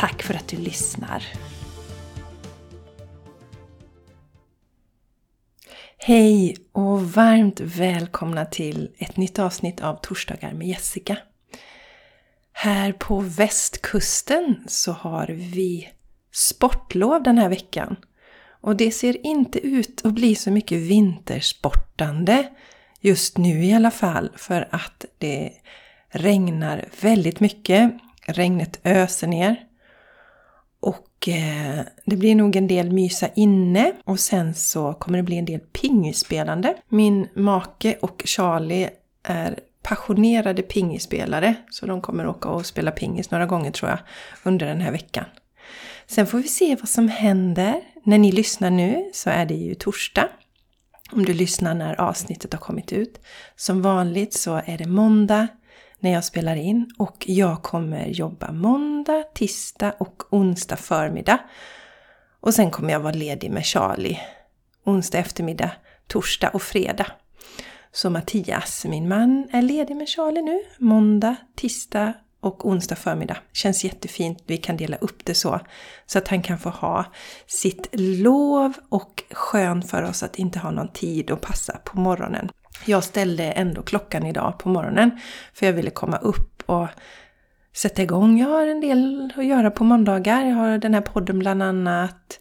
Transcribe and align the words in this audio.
Tack 0.00 0.22
för 0.22 0.34
att 0.34 0.48
du 0.48 0.56
lyssnar! 0.56 1.24
Hej 5.98 6.56
och 6.72 7.12
varmt 7.12 7.60
välkomna 7.60 8.44
till 8.44 8.90
ett 8.98 9.16
nytt 9.16 9.38
avsnitt 9.38 9.80
av 9.80 9.94
Torsdagar 10.02 10.52
med 10.52 10.68
Jessica. 10.68 11.18
Här 12.52 12.92
på 12.92 13.20
västkusten 13.20 14.64
så 14.66 14.92
har 14.92 15.26
vi 15.26 15.88
sportlov 16.32 17.22
den 17.22 17.38
här 17.38 17.48
veckan. 17.48 17.96
Och 18.60 18.76
det 18.76 18.90
ser 18.90 19.26
inte 19.26 19.58
ut 19.58 20.00
att 20.04 20.12
bli 20.12 20.34
så 20.34 20.50
mycket 20.50 20.78
vintersportande 20.78 22.48
just 23.00 23.38
nu 23.38 23.64
i 23.64 23.72
alla 23.72 23.90
fall 23.90 24.30
för 24.36 24.68
att 24.70 25.04
det 25.18 25.52
regnar 26.08 26.88
väldigt 27.00 27.40
mycket. 27.40 27.92
Regnet 28.26 28.80
öser 28.84 29.26
ner. 29.26 29.69
Och 31.20 31.28
eh, 31.28 31.80
det 32.04 32.16
blir 32.16 32.34
nog 32.34 32.56
en 32.56 32.66
del 32.66 32.92
mysa 32.92 33.28
inne 33.34 33.92
och 34.04 34.20
sen 34.20 34.54
så 34.54 34.92
kommer 34.92 35.18
det 35.18 35.24
bli 35.24 35.38
en 35.38 35.44
del 35.44 35.60
pingisspelande. 35.60 36.74
Min 36.88 37.28
make 37.34 37.96
och 38.00 38.22
Charlie 38.24 38.90
är 39.22 39.58
passionerade 39.82 40.62
pingisspelare 40.62 41.54
så 41.70 41.86
de 41.86 42.00
kommer 42.00 42.26
åka 42.26 42.48
och 42.48 42.66
spela 42.66 42.90
pingis 42.90 43.30
några 43.30 43.46
gånger 43.46 43.70
tror 43.70 43.90
jag 43.90 43.98
under 44.42 44.66
den 44.66 44.80
här 44.80 44.92
veckan. 44.92 45.24
Sen 46.06 46.26
får 46.26 46.38
vi 46.38 46.48
se 46.48 46.76
vad 46.76 46.88
som 46.88 47.08
händer. 47.08 47.80
När 48.04 48.18
ni 48.18 48.32
lyssnar 48.32 48.70
nu 48.70 49.10
så 49.12 49.30
är 49.30 49.46
det 49.46 49.54
ju 49.54 49.74
torsdag. 49.74 50.28
Om 51.12 51.24
du 51.24 51.34
lyssnar 51.34 51.74
när 51.74 52.00
avsnittet 52.00 52.52
har 52.52 52.60
kommit 52.60 52.92
ut. 52.92 53.20
Som 53.56 53.82
vanligt 53.82 54.34
så 54.34 54.60
är 54.64 54.78
det 54.78 54.86
måndag 54.86 55.48
när 56.00 56.12
jag 56.12 56.24
spelar 56.24 56.56
in 56.56 56.90
och 56.98 57.24
jag 57.28 57.62
kommer 57.62 58.06
jobba 58.06 58.52
måndag, 58.52 59.22
tisdag 59.34 59.94
och 59.98 60.22
onsdag 60.30 60.76
förmiddag. 60.76 61.38
Och 62.40 62.54
sen 62.54 62.70
kommer 62.70 62.92
jag 62.92 63.00
vara 63.00 63.14
ledig 63.14 63.50
med 63.50 63.64
Charlie 63.64 64.20
onsdag 64.84 65.18
eftermiddag, 65.18 65.70
torsdag 66.06 66.48
och 66.48 66.62
fredag. 66.62 67.06
Så 67.92 68.10
Mattias, 68.10 68.84
min 68.84 69.08
man, 69.08 69.48
är 69.52 69.62
ledig 69.62 69.96
med 69.96 70.08
Charlie 70.08 70.42
nu 70.42 70.62
måndag, 70.78 71.36
tisdag 71.56 72.12
och 72.40 72.68
onsdag 72.68 72.96
förmiddag. 72.96 73.36
Känns 73.52 73.84
jättefint. 73.84 74.42
Vi 74.46 74.56
kan 74.56 74.76
dela 74.76 74.96
upp 74.96 75.24
det 75.24 75.34
så. 75.34 75.60
Så 76.06 76.18
att 76.18 76.28
han 76.28 76.42
kan 76.42 76.58
få 76.58 76.68
ha 76.68 77.04
sitt 77.46 77.88
lov 77.92 78.72
och 78.88 79.22
skön 79.30 79.82
för 79.82 80.02
oss 80.02 80.22
att 80.22 80.38
inte 80.38 80.58
ha 80.58 80.70
någon 80.70 80.92
tid 80.92 81.30
att 81.30 81.40
passa 81.40 81.78
på 81.84 82.00
morgonen. 82.00 82.50
Jag 82.84 83.04
ställde 83.04 83.44
ändå 83.44 83.82
klockan 83.82 84.26
idag 84.26 84.58
på 84.58 84.68
morgonen 84.68 85.10
för 85.54 85.66
jag 85.66 85.72
ville 85.72 85.90
komma 85.90 86.16
upp 86.16 86.62
och 86.66 86.88
sätta 87.72 88.02
igång. 88.02 88.38
Jag 88.38 88.48
har 88.48 88.66
en 88.66 88.80
del 88.80 89.32
att 89.36 89.44
göra 89.44 89.70
på 89.70 89.84
måndagar. 89.84 90.46
Jag 90.46 90.54
har 90.54 90.78
den 90.78 90.94
här 90.94 91.00
podden 91.00 91.38
bland 91.38 91.62
annat. 91.62 92.40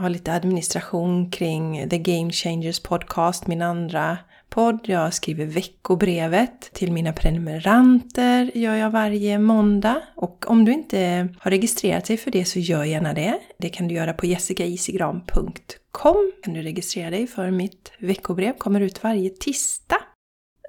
Jag 0.00 0.04
har 0.04 0.10
lite 0.10 0.32
administration 0.32 1.30
kring 1.30 1.88
The 1.88 1.98
Game 1.98 2.32
Changers 2.32 2.80
Podcast, 2.80 3.46
min 3.46 3.62
andra 3.62 4.18
podd. 4.48 4.80
Jag 4.84 5.14
skriver 5.14 5.46
veckobrevet 5.46 6.72
till 6.72 6.92
mina 6.92 7.12
prenumeranter 7.12 8.50
gör 8.54 8.74
jag 8.74 8.90
varje 8.90 9.38
måndag. 9.38 10.02
Och 10.16 10.50
om 10.50 10.64
du 10.64 10.72
inte 10.72 11.28
har 11.38 11.50
registrerat 11.50 12.04
dig 12.04 12.16
för 12.16 12.30
det 12.30 12.44
så 12.44 12.58
gör 12.58 12.84
gärna 12.84 13.12
det. 13.12 13.38
Det 13.58 13.68
kan 13.68 13.88
du 13.88 13.94
göra 13.94 14.12
på 14.12 14.26
jessicaisigran.com. 14.26 16.32
Kan 16.42 16.54
du 16.54 16.62
registrera 16.62 17.10
dig 17.10 17.26
för 17.26 17.50
mitt 17.50 17.92
veckobrev, 17.98 18.52
kommer 18.52 18.80
ut 18.80 19.02
varje 19.02 19.30
tisdag. 19.30 20.00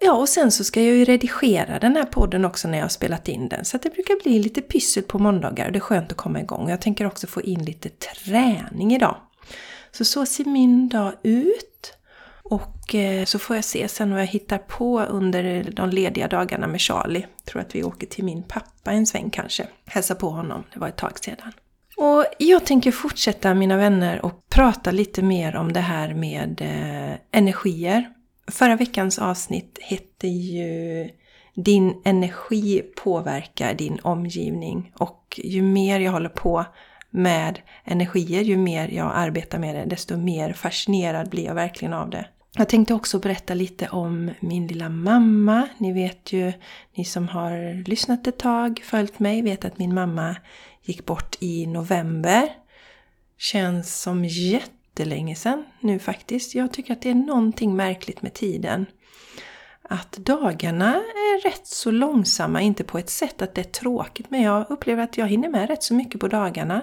Ja, 0.04 0.14
och 0.14 0.30
sen 0.30 0.52
så 0.52 0.64
ska 0.64 0.82
jag 0.82 0.96
ju 0.96 1.06
redigera 1.06 1.80
den 1.80 1.96
här 1.96 2.04
podden 2.04 2.46
också 2.46 2.68
när 2.68 2.78
jag 2.78 2.84
har 2.84 2.90
spelat 2.90 3.28
in 3.28 3.50
den. 3.50 3.66
Så 3.66 3.76
att 3.76 3.84
det 3.84 3.90
brukar 3.90 4.24
bli 4.24 4.40
lite 4.40 4.62
pyssel 4.62 5.04
på 5.04 5.20
måndagar 5.20 5.66
och 5.66 5.72
det 5.72 5.80
är 5.80 5.82
skönt 5.82 6.12
att 6.12 6.18
komma 6.18 6.40
igång. 6.40 6.70
Jag 6.70 6.82
tänker 6.82 7.06
också 7.06 7.28
få 7.28 7.42
in 7.42 7.66
lite 7.66 7.90
träning 7.90 8.94
idag. 8.94 9.16
Så 9.92 10.06
så 10.06 10.26
ser 10.26 10.46
min 10.46 10.90
dag 10.90 11.14
ut. 11.24 11.94
Och 12.44 12.96
eh, 12.96 13.26
så 13.26 13.40
får 13.40 13.56
jag 13.56 13.66
se 13.66 13.88
sen 13.88 14.12
vad 14.12 14.22
jag 14.22 14.28
hittar 14.28 14.58
på 14.58 15.02
under 15.02 15.72
de 15.72 15.90
lediga 15.90 16.28
dagarna 16.28 16.68
med 16.68 16.82
Charlie. 16.82 17.26
Jag 17.38 17.46
tror 17.46 17.62
att 17.62 17.76
vi 17.76 17.84
åker 17.84 18.08
till 18.08 18.24
min 18.24 18.44
pappa 18.44 18.92
en 18.92 19.06
sväng 19.06 19.30
kanske. 19.30 19.68
Hälsa 19.86 20.16
på 20.16 20.30
honom, 20.30 20.64
det 20.74 20.80
var 20.80 20.88
ett 20.88 20.98
tag 20.98 21.20
sedan. 21.20 21.52
Och 21.98 22.26
jag 22.38 22.66
tänker 22.66 22.92
fortsätta 22.92 23.54
mina 23.54 23.78
vänner 23.78 24.26
och 24.26 24.50
prata 24.50 24.92
lite 24.92 25.22
mer 25.22 25.56
om 25.56 25.74
det 25.74 25.80
här 25.80 26.14
med 26.14 26.62
eh, 26.62 27.40
energier. 27.40 28.10
Förra 28.48 28.76
veckans 28.76 29.20
avsnitt 29.20 29.80
hette 29.82 30.28
ju 30.28 31.10
Din 31.56 32.02
energi 32.06 32.82
påverkar 33.04 33.74
din 33.74 34.00
omgivning 34.04 34.92
och 34.96 35.40
ju 35.44 35.62
mer 35.62 36.00
jag 36.00 36.12
håller 36.12 36.30
på 36.30 36.66
med 37.10 37.60
energier, 37.84 38.42
ju 38.42 38.58
mer 38.58 38.88
jag 38.88 39.12
arbetar 39.16 39.60
med 39.60 39.76
det, 39.76 39.86
desto 39.86 40.18
mer 40.18 40.54
fascinerad 40.54 41.30
blir 41.30 41.46
jag 41.46 41.56
verkligen 41.56 41.94
av 41.94 42.10
det. 42.10 42.26
Jag 42.58 42.70
tänkte 42.70 42.94
också 42.94 43.20
berätta 43.20 43.54
lite 43.54 43.88
om 43.88 44.32
min 44.40 44.68
lilla 44.68 44.90
mamma. 44.90 45.68
Ni 45.78 45.94
vet 45.94 46.34
ju, 46.34 46.54
ni 46.96 47.06
som 47.06 47.28
har 47.28 47.84
lyssnat 47.88 48.28
ett 48.28 48.40
tag, 48.40 48.82
följt 48.84 49.20
mig, 49.20 49.42
vet 49.42 49.66
att 49.66 49.78
min 49.78 49.94
mamma 49.94 50.36
gick 50.84 51.06
bort 51.06 51.38
i 51.40 51.68
november. 51.68 52.50
Känns 53.38 54.02
som 54.02 54.26
jätte 54.26 54.81
jättelänge 54.92 55.36
sedan 55.36 55.66
nu 55.80 56.00
faktiskt. 56.00 56.56
Jag 56.56 56.74
tycker 56.74 56.94
att 56.94 57.02
det 57.02 57.10
är 57.10 57.16
någonting 57.16 57.76
märkligt 57.76 58.22
med 58.22 58.34
tiden. 58.34 58.86
Att 59.84 60.12
dagarna 60.12 60.96
är 60.96 61.44
rätt 61.44 61.68
så 61.68 61.92
långsamma, 61.92 62.62
inte 62.62 62.84
på 62.84 62.98
ett 62.98 63.10
sätt 63.10 63.42
att 63.42 63.56
det 63.56 63.62
är 63.62 63.72
tråkigt, 63.72 64.30
men 64.30 64.42
jag 64.42 64.66
upplever 64.70 65.04
att 65.04 65.18
jag 65.18 65.28
hinner 65.28 65.50
med 65.50 65.70
rätt 65.70 65.84
så 65.84 65.94
mycket 65.94 66.22
på 66.22 66.28
dagarna. 66.28 66.82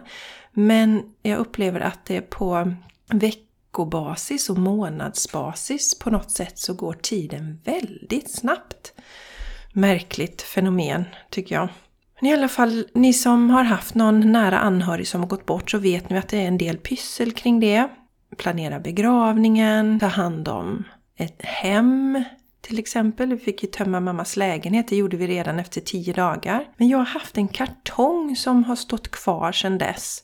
Men 0.53 1.03
jag 1.23 1.39
upplever 1.39 1.81
att 1.81 2.05
det 2.05 2.17
är 2.17 2.21
på 2.21 2.75
veckobasis 3.13 4.51
och 4.51 4.59
månadsbasis 4.59 5.99
på 5.99 6.11
något 6.11 6.31
sätt 6.31 6.59
så 6.59 6.75
går 6.75 6.93
tiden 6.93 7.61
väldigt 7.65 8.31
snabbt. 8.31 8.95
Märkligt 9.73 10.43
fenomen 10.43 11.05
tycker 11.31 11.55
jag. 11.55 11.69
Men 12.21 12.31
i 12.31 12.35
alla 12.35 12.49
fall, 12.49 12.85
ni 12.95 13.13
som 13.13 13.51
har 13.51 13.65
haft 13.65 13.95
någon 13.95 14.33
nära 14.33 14.59
anhörig 14.59 15.09
som 15.09 15.21
har 15.21 15.29
gått 15.29 15.47
bort 15.47 15.71
så 15.71 15.79
vet 15.79 16.11
ni 16.11 16.19
att 16.19 16.29
det 16.29 16.39
är 16.39 16.49
en 16.49 16.59
del 16.59 16.77
pyssel 16.77 17.33
kring 17.33 17.61
det. 17.61 17.89
Planera 18.37 18.81
begravningen, 18.81 20.01
ta 20.01 20.07
hand 20.07 20.49
om 20.49 20.85
ett 21.17 21.43
hem 21.43 22.25
till 22.61 22.79
exempel. 22.79 23.29
Vi 23.29 23.39
fick 23.39 23.63
ju 23.63 23.69
tömma 23.69 24.01
mammas 24.01 24.37
lägenhet, 24.37 24.89
det 24.89 24.97
gjorde 24.97 25.17
vi 25.17 25.27
redan 25.27 25.59
efter 25.59 25.81
tio 25.81 26.13
dagar. 26.13 26.65
Men 26.77 26.89
jag 26.89 26.99
har 26.99 27.05
haft 27.05 27.39
en 27.39 27.49
kartong 27.49 28.37
som 28.37 28.65
har 28.65 28.77
stått 28.77 29.11
kvar 29.11 29.53
sedan 29.53 29.79
dess 29.79 30.23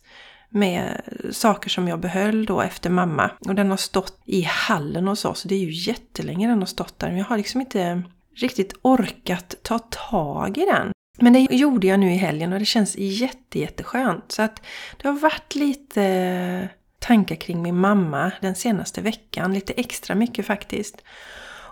med 0.49 1.01
saker 1.31 1.71
som 1.71 1.89
jag 1.89 2.01
behöll 2.01 2.47
då 2.47 2.61
efter 2.61 2.91
mamma. 2.91 3.31
Och 3.49 3.55
den 3.55 3.71
har 3.71 3.77
stått 3.77 4.23
i 4.25 4.43
hallen 4.43 5.09
hos 5.09 5.25
oss. 5.25 5.43
Det 5.43 5.55
är 5.55 5.59
ju 5.59 5.91
jättelänge 5.91 6.49
den 6.49 6.59
har 6.59 6.67
stått 6.67 6.99
där. 6.99 7.09
Men 7.09 7.19
jag 7.19 7.25
har 7.25 7.37
liksom 7.37 7.61
inte 7.61 8.03
riktigt 8.37 8.75
orkat 8.83 9.55
ta 9.63 9.79
tag 9.79 10.59
i 10.59 10.65
den. 10.65 10.93
Men 11.19 11.33
det 11.33 11.41
gjorde 11.51 11.87
jag 11.87 12.01
nu 12.01 12.13
i 12.13 12.17
helgen 12.17 12.53
och 12.53 12.59
det 12.59 12.65
känns 12.65 12.97
jätte, 12.99 13.59
jätteskönt. 13.59 14.33
Så 14.33 14.43
att 14.43 14.63
det 15.03 15.09
har 15.09 15.15
varit 15.15 15.55
lite 15.55 16.03
eh, 16.03 16.69
tankar 16.99 17.37
kring 17.37 17.63
min 17.63 17.77
mamma 17.77 18.33
den 18.41 18.55
senaste 18.55 19.01
veckan. 19.01 19.55
Lite 19.55 19.73
extra 19.73 20.15
mycket 20.15 20.47
faktiskt. 20.47 21.03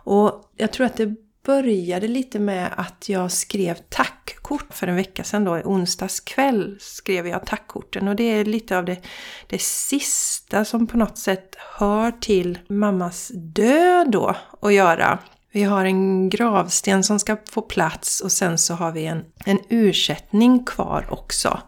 Och 0.04 0.50
jag 0.56 0.72
tror 0.72 0.86
att 0.86 0.96
det 0.96 1.14
började 1.44 2.08
lite 2.08 2.38
med 2.38 2.70
att 2.76 3.08
jag 3.08 3.32
skrev 3.32 3.74
tackkort 3.74 4.74
för 4.74 4.86
en 4.86 4.96
vecka 4.96 5.24
sedan 5.24 5.44
då. 5.44 5.58
I 5.58 5.62
onsdags 5.64 6.20
kväll 6.20 6.76
skrev 6.80 7.26
jag 7.26 7.46
tackkorten 7.46 8.08
och 8.08 8.16
det 8.16 8.24
är 8.24 8.44
lite 8.44 8.78
av 8.78 8.84
det, 8.84 8.96
det 9.46 9.60
sista 9.60 10.64
som 10.64 10.86
på 10.86 10.96
något 10.96 11.18
sätt 11.18 11.56
hör 11.78 12.10
till 12.10 12.58
mammas 12.68 13.30
död 13.34 14.10
då 14.10 14.36
att 14.62 14.74
göra. 14.74 15.18
Vi 15.52 15.62
har 15.62 15.84
en 15.84 16.28
gravsten 16.28 17.04
som 17.04 17.18
ska 17.18 17.36
få 17.50 17.62
plats 17.62 18.20
och 18.20 18.32
sen 18.32 18.58
så 18.58 18.74
har 18.74 18.92
vi 18.92 19.06
en, 19.06 19.24
en 19.44 19.58
ursättning 19.68 20.64
kvar 20.64 21.06
också. 21.10 21.60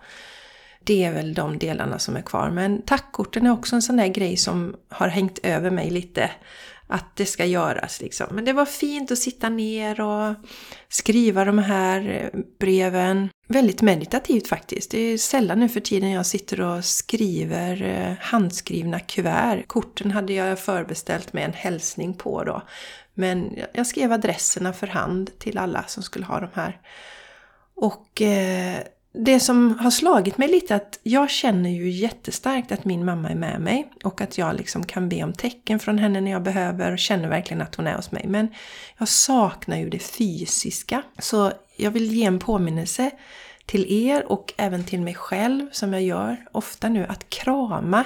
Det 0.84 1.04
är 1.04 1.12
väl 1.12 1.34
de 1.34 1.58
delarna 1.58 1.98
som 1.98 2.16
är 2.16 2.22
kvar. 2.22 2.50
Men 2.50 2.82
tackkorten 2.82 3.46
är 3.46 3.52
också 3.52 3.76
en 3.76 3.82
sån 3.82 3.96
där 3.96 4.06
grej 4.06 4.36
som 4.36 4.76
har 4.88 5.08
hängt 5.08 5.38
över 5.42 5.70
mig 5.70 5.90
lite 5.90 6.30
att 6.86 7.16
det 7.16 7.26
ska 7.26 7.44
göras 7.44 8.00
liksom. 8.00 8.26
Men 8.30 8.44
det 8.44 8.52
var 8.52 8.66
fint 8.66 9.10
att 9.10 9.18
sitta 9.18 9.48
ner 9.48 10.00
och 10.00 10.34
skriva 10.88 11.44
de 11.44 11.58
här 11.58 12.30
eh, 12.34 12.40
breven. 12.58 13.28
Väldigt 13.48 13.82
meditativt 13.82 14.48
faktiskt. 14.48 14.90
Det 14.90 14.98
är 14.98 15.18
sällan 15.18 15.60
nu 15.60 15.68
för 15.68 15.80
tiden 15.80 16.10
jag 16.10 16.26
sitter 16.26 16.60
och 16.60 16.84
skriver 16.84 17.82
eh, 17.82 18.16
handskrivna 18.20 19.00
kuvert. 19.00 19.64
Korten 19.66 20.10
hade 20.10 20.32
jag 20.32 20.58
förbeställt 20.58 21.32
med 21.32 21.44
en 21.44 21.52
hälsning 21.52 22.14
på 22.14 22.44
då. 22.44 22.62
Men 23.14 23.58
jag 23.72 23.86
skrev 23.86 24.12
adresserna 24.12 24.72
för 24.72 24.86
hand 24.86 25.38
till 25.38 25.58
alla 25.58 25.84
som 25.86 26.02
skulle 26.02 26.26
ha 26.26 26.40
de 26.40 26.48
här. 26.54 26.80
Och 27.74 28.22
eh, 28.22 28.78
det 29.12 29.40
som 29.40 29.78
har 29.78 29.90
slagit 29.90 30.38
mig 30.38 30.48
lite 30.48 30.74
är 30.74 30.76
att 30.76 31.00
jag 31.02 31.30
känner 31.30 31.70
ju 31.70 31.90
jättestarkt 31.90 32.72
att 32.72 32.84
min 32.84 33.04
mamma 33.04 33.28
är 33.28 33.34
med 33.34 33.60
mig 33.60 33.90
och 34.04 34.20
att 34.20 34.38
jag 34.38 34.56
liksom 34.56 34.86
kan 34.86 35.08
be 35.08 35.24
om 35.24 35.32
tecken 35.32 35.78
från 35.78 35.98
henne 35.98 36.20
när 36.20 36.30
jag 36.30 36.42
behöver 36.42 36.92
och 36.92 36.98
känner 36.98 37.28
verkligen 37.28 37.62
att 37.62 37.74
hon 37.74 37.86
är 37.86 37.96
hos 37.96 38.12
mig. 38.12 38.24
Men 38.28 38.48
jag 38.98 39.08
saknar 39.08 39.76
ju 39.76 39.90
det 39.90 39.98
fysiska. 39.98 41.02
Så 41.18 41.52
jag 41.76 41.90
vill 41.90 42.12
ge 42.12 42.24
en 42.24 42.38
påminnelse 42.38 43.10
till 43.66 43.92
er 44.08 44.32
och 44.32 44.54
även 44.56 44.84
till 44.84 45.00
mig 45.00 45.14
själv 45.14 45.68
som 45.72 45.92
jag 45.92 46.02
gör 46.02 46.36
ofta 46.52 46.88
nu 46.88 47.06
att 47.08 47.30
krama 47.30 48.04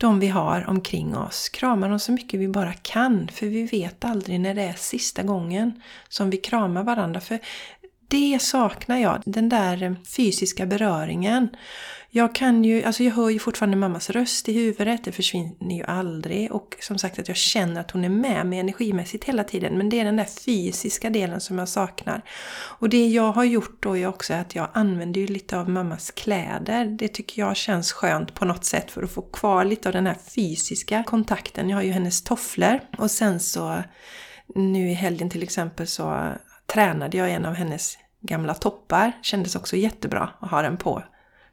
de 0.00 0.20
vi 0.20 0.28
har 0.28 0.64
omkring 0.68 1.16
oss. 1.16 1.48
Krama 1.48 1.88
dem 1.88 1.98
så 1.98 2.12
mycket 2.12 2.40
vi 2.40 2.48
bara 2.48 2.72
kan 2.72 3.28
för 3.28 3.46
vi 3.46 3.64
vet 3.64 4.04
aldrig 4.04 4.40
när 4.40 4.54
det 4.54 4.62
är 4.62 4.72
sista 4.72 5.22
gången 5.22 5.82
som 6.08 6.30
vi 6.30 6.36
kramar 6.36 6.82
varandra. 6.82 7.20
För 7.20 7.38
det 8.10 8.42
saknar 8.42 8.98
jag, 8.98 9.22
den 9.24 9.48
där 9.48 9.82
eh, 9.82 9.92
fysiska 10.16 10.66
beröringen. 10.66 11.48
Jag 12.12 12.34
kan 12.34 12.64
ju, 12.64 12.84
alltså 12.84 13.02
jag 13.02 13.12
hör 13.12 13.30
ju 13.30 13.38
fortfarande 13.38 13.76
mammas 13.76 14.10
röst 14.10 14.48
i 14.48 14.52
huvudet, 14.52 15.04
det 15.04 15.12
försvinner 15.12 15.76
ju 15.76 15.84
aldrig. 15.84 16.52
Och 16.52 16.76
som 16.80 16.98
sagt 16.98 17.18
att 17.18 17.28
jag 17.28 17.36
känner 17.36 17.80
att 17.80 17.90
hon 17.90 18.04
är 18.04 18.08
med 18.08 18.46
mig 18.46 18.58
energimässigt 18.58 19.24
hela 19.24 19.44
tiden. 19.44 19.78
Men 19.78 19.88
det 19.88 20.00
är 20.00 20.04
den 20.04 20.16
där 20.16 20.24
fysiska 20.24 21.10
delen 21.10 21.40
som 21.40 21.58
jag 21.58 21.68
saknar. 21.68 22.22
Och 22.52 22.88
det 22.88 23.08
jag 23.08 23.32
har 23.32 23.44
gjort 23.44 23.82
då 23.82 23.96
är 23.96 24.06
också 24.06 24.34
att 24.34 24.54
jag 24.54 24.68
använder 24.72 25.20
ju 25.20 25.26
lite 25.26 25.58
av 25.58 25.68
mammas 25.68 26.10
kläder. 26.10 26.84
Det 26.84 27.08
tycker 27.08 27.42
jag 27.42 27.56
känns 27.56 27.92
skönt 27.92 28.34
på 28.34 28.44
något 28.44 28.64
sätt 28.64 28.90
för 28.90 29.02
att 29.02 29.10
få 29.10 29.22
kvar 29.22 29.64
lite 29.64 29.88
av 29.88 29.92
den 29.92 30.06
här 30.06 30.16
fysiska 30.34 31.04
kontakten. 31.06 31.68
Jag 31.68 31.76
har 31.76 31.82
ju 31.82 31.92
hennes 31.92 32.22
tofflor. 32.22 32.80
Och 32.98 33.10
sen 33.10 33.40
så 33.40 33.82
nu 34.54 34.90
i 34.90 34.94
helgen 34.94 35.30
till 35.30 35.42
exempel 35.42 35.86
så 35.86 36.32
tränade 36.72 37.16
jag 37.16 37.30
en 37.30 37.44
av 37.44 37.54
hennes 37.54 37.98
gamla 38.20 38.54
toppar. 38.54 39.12
Kändes 39.22 39.56
också 39.56 39.76
jättebra 39.76 40.30
att 40.40 40.50
ha 40.50 40.62
den 40.62 40.76
på, 40.76 41.02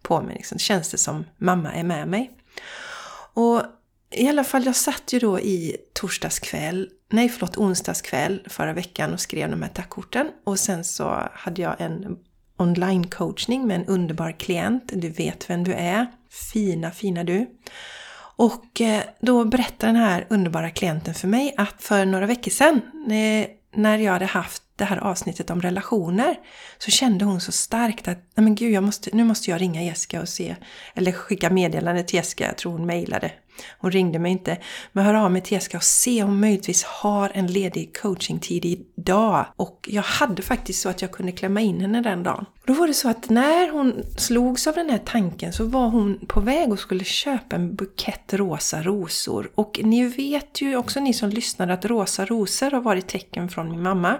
på 0.01 0.21
mig. 0.21 0.35
Liksom. 0.35 0.59
Känns 0.59 0.91
det 0.91 0.97
som 0.97 1.25
mamma 1.37 1.73
är 1.73 1.83
med 1.83 2.07
mig. 2.07 2.31
Och 3.33 3.61
i 4.11 4.27
alla 4.27 4.43
fall, 4.43 4.65
jag 4.65 4.75
satt 4.75 5.13
ju 5.13 5.19
då 5.19 5.39
i 5.39 5.77
torsdagskväll, 5.93 6.89
nej 7.09 7.29
förlåt 7.29 7.57
onsdagskväll 7.57 8.47
förra 8.49 8.73
veckan 8.73 9.13
och 9.13 9.19
skrev 9.19 9.49
de 9.49 9.61
här 9.61 9.69
tackkorten. 9.69 10.31
Och 10.45 10.59
sen 10.59 10.83
så 10.83 11.29
hade 11.33 11.61
jag 11.61 11.81
en 11.81 12.17
online-coachning 12.57 13.67
med 13.67 13.75
en 13.75 13.85
underbar 13.85 14.31
klient. 14.31 14.91
Du 14.95 15.09
vet 15.09 15.49
vem 15.49 15.63
du 15.63 15.73
är. 15.73 16.07
Fina, 16.53 16.91
fina 16.91 17.23
du. 17.23 17.47
Och 18.35 18.81
eh, 18.81 19.03
då 19.19 19.45
berättade 19.45 19.91
den 19.91 20.01
här 20.01 20.27
underbara 20.29 20.69
klienten 20.69 21.13
för 21.13 21.27
mig 21.27 21.53
att 21.57 21.83
för 21.83 22.05
några 22.05 22.25
veckor 22.25 22.51
sedan 22.51 22.81
eh, 23.11 23.47
när 23.75 23.97
jag 23.97 24.13
hade 24.13 24.25
haft 24.25 24.63
det 24.77 24.85
här 24.85 24.97
avsnittet 24.97 25.49
om 25.49 25.61
relationer 25.61 26.35
så 26.77 26.91
kände 26.91 27.25
hon 27.25 27.41
så 27.41 27.51
starkt 27.51 28.07
att 28.07 28.17
Nej 28.35 28.43
men 28.43 28.55
gud, 28.55 28.71
jag 28.71 28.83
måste, 28.83 29.09
nu 29.13 29.23
måste 29.23 29.51
jag 29.51 29.61
ringa 29.61 29.83
Jessica 29.83 30.21
och 30.21 30.29
se 30.29 30.55
eller 30.95 31.11
skicka 31.11 31.49
meddelande 31.49 32.03
till 32.03 32.15
Jessica, 32.15 32.45
jag 32.45 32.57
tror 32.57 32.71
hon 32.71 32.85
mejlade. 32.85 33.31
Hon 33.79 33.91
ringde 33.91 34.19
mig 34.19 34.31
inte. 34.31 34.57
Men 34.91 35.05
hör 35.05 35.13
av 35.13 35.31
mig 35.31 35.41
till 35.41 35.53
Jessica 35.53 35.77
och 35.77 35.83
se 35.83 36.23
om 36.23 36.29
hon 36.29 36.39
möjligtvis 36.39 36.83
har 36.83 37.31
en 37.33 37.47
ledig 37.47 37.97
coachingtid 37.97 38.65
idag. 38.65 39.45
Och 39.55 39.89
jag 39.91 40.01
hade 40.01 40.41
faktiskt 40.41 40.81
så 40.81 40.89
att 40.89 41.01
jag 41.01 41.11
kunde 41.11 41.31
klämma 41.31 41.61
in 41.61 41.81
henne 41.81 42.01
den 42.01 42.23
dagen. 42.23 42.45
Då 42.65 42.73
var 42.73 42.87
det 42.87 42.93
så 42.93 43.09
att 43.09 43.29
när 43.29 43.71
hon 43.71 44.03
slogs 44.17 44.67
av 44.67 44.73
den 44.75 44.89
här 44.89 45.01
tanken 45.05 45.53
så 45.53 45.65
var 45.65 45.89
hon 45.89 46.19
på 46.27 46.39
väg 46.39 46.71
och 46.71 46.79
skulle 46.79 47.03
köpa 47.03 47.55
en 47.55 47.75
bukett 47.75 48.33
rosa 48.33 48.83
rosor. 48.83 49.51
Och 49.55 49.79
ni 49.83 50.07
vet 50.07 50.61
ju 50.61 50.75
också 50.75 50.99
ni 50.99 51.13
som 51.13 51.29
lyssnar 51.29 51.67
att 51.67 51.85
rosa 51.85 52.25
rosor 52.25 52.71
har 52.71 52.81
varit 52.81 53.07
tecken 53.07 53.49
från 53.49 53.71
min 53.71 53.83
mamma. 53.83 54.19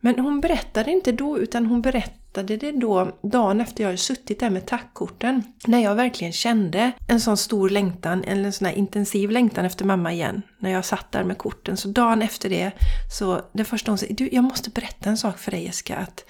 Men 0.00 0.18
hon 0.18 0.40
berättade 0.40 0.90
inte 0.90 1.12
då 1.12 1.38
utan 1.38 1.66
hon 1.66 1.82
berättade 1.82 2.56
det 2.56 2.72
då 2.72 3.18
dagen 3.22 3.60
efter 3.60 3.82
jag 3.82 3.88
hade 3.88 3.98
suttit 3.98 4.40
där 4.40 4.50
med 4.50 4.66
tackkorten. 4.66 5.42
När 5.66 5.78
jag 5.78 5.94
verkligen 5.94 6.32
kände 6.32 6.92
en 7.08 7.20
sån 7.20 7.36
stor 7.36 7.70
längtan, 7.70 8.24
eller 8.24 8.44
en 8.44 8.52
sån 8.52 8.66
här 8.66 8.74
intensiv 8.74 9.30
längtan 9.30 9.64
efter 9.64 9.84
mamma 9.84 10.12
igen. 10.12 10.42
När 10.58 10.70
jag 10.70 10.84
satt 10.84 11.12
där 11.12 11.24
med 11.24 11.38
korten. 11.38 11.76
Så 11.76 11.88
dagen 11.88 12.22
efter 12.22 12.48
det, 12.48 12.72
så 13.18 13.40
det 13.52 13.64
första 13.64 13.90
hon 13.90 13.98
sa, 13.98 14.06
du 14.10 14.28
jag 14.32 14.44
måste 14.44 14.70
berätta 14.70 15.10
en 15.10 15.16
sak 15.16 15.38
för 15.38 15.50
dig 15.50 15.64
Jessica. 15.64 15.96
Att 15.96 16.24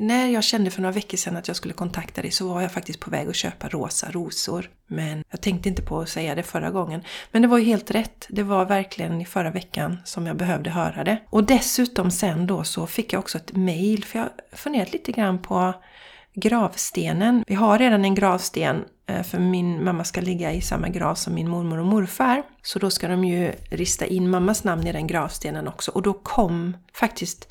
när 0.00 0.28
jag 0.28 0.44
kände 0.44 0.70
för 0.70 0.82
några 0.82 0.92
veckor 0.92 1.16
sedan 1.16 1.36
att 1.36 1.48
jag 1.48 1.56
skulle 1.56 1.74
kontakta 1.74 2.22
dig 2.22 2.30
så 2.30 2.48
var 2.48 2.62
jag 2.62 2.72
faktiskt 2.72 3.00
på 3.00 3.10
väg 3.10 3.28
att 3.28 3.36
köpa 3.36 3.68
rosa 3.68 4.10
rosor. 4.10 4.70
Men 4.86 5.24
jag 5.30 5.40
tänkte 5.40 5.68
inte 5.68 5.82
på 5.82 6.00
att 6.00 6.08
säga 6.08 6.34
det 6.34 6.42
förra 6.42 6.70
gången. 6.70 7.02
Men 7.32 7.42
det 7.42 7.48
var 7.48 7.58
ju 7.58 7.64
helt 7.64 7.90
rätt. 7.90 8.26
Det 8.28 8.42
var 8.42 8.64
verkligen 8.64 9.20
i 9.20 9.24
förra 9.24 9.50
veckan 9.50 9.96
som 10.04 10.26
jag 10.26 10.36
behövde 10.36 10.70
höra 10.70 11.04
det. 11.04 11.22
Och 11.30 11.44
dessutom 11.44 12.10
sen 12.10 12.46
då 12.46 12.64
så 12.64 12.86
fick 12.86 13.12
jag 13.12 13.20
också 13.20 13.38
ett 13.38 13.56
mail 13.56 14.04
för 14.04 14.18
jag 14.18 14.28
funderat 14.52 14.92
lite 14.92 15.12
grann 15.12 15.38
på 15.38 15.74
gravstenen. 16.34 17.44
Vi 17.46 17.54
har 17.54 17.78
redan 17.78 18.04
en 18.04 18.14
gravsten 18.14 18.84
eh, 19.06 19.22
för 19.22 19.38
min 19.38 19.84
mamma 19.84 20.04
ska 20.04 20.20
ligga 20.20 20.52
i 20.52 20.60
samma 20.60 20.88
grav 20.88 21.14
som 21.14 21.34
min 21.34 21.48
mormor 21.48 21.78
och 21.78 21.86
morfar. 21.86 22.42
Så 22.62 22.78
då 22.78 22.90
ska 22.90 23.08
de 23.08 23.24
ju 23.24 23.52
rista 23.70 24.06
in 24.06 24.30
mammas 24.30 24.64
namn 24.64 24.86
i 24.86 24.92
den 24.92 25.06
gravstenen 25.06 25.68
också. 25.68 25.90
Och 25.90 26.02
då 26.02 26.12
kom 26.12 26.76
faktiskt 26.94 27.48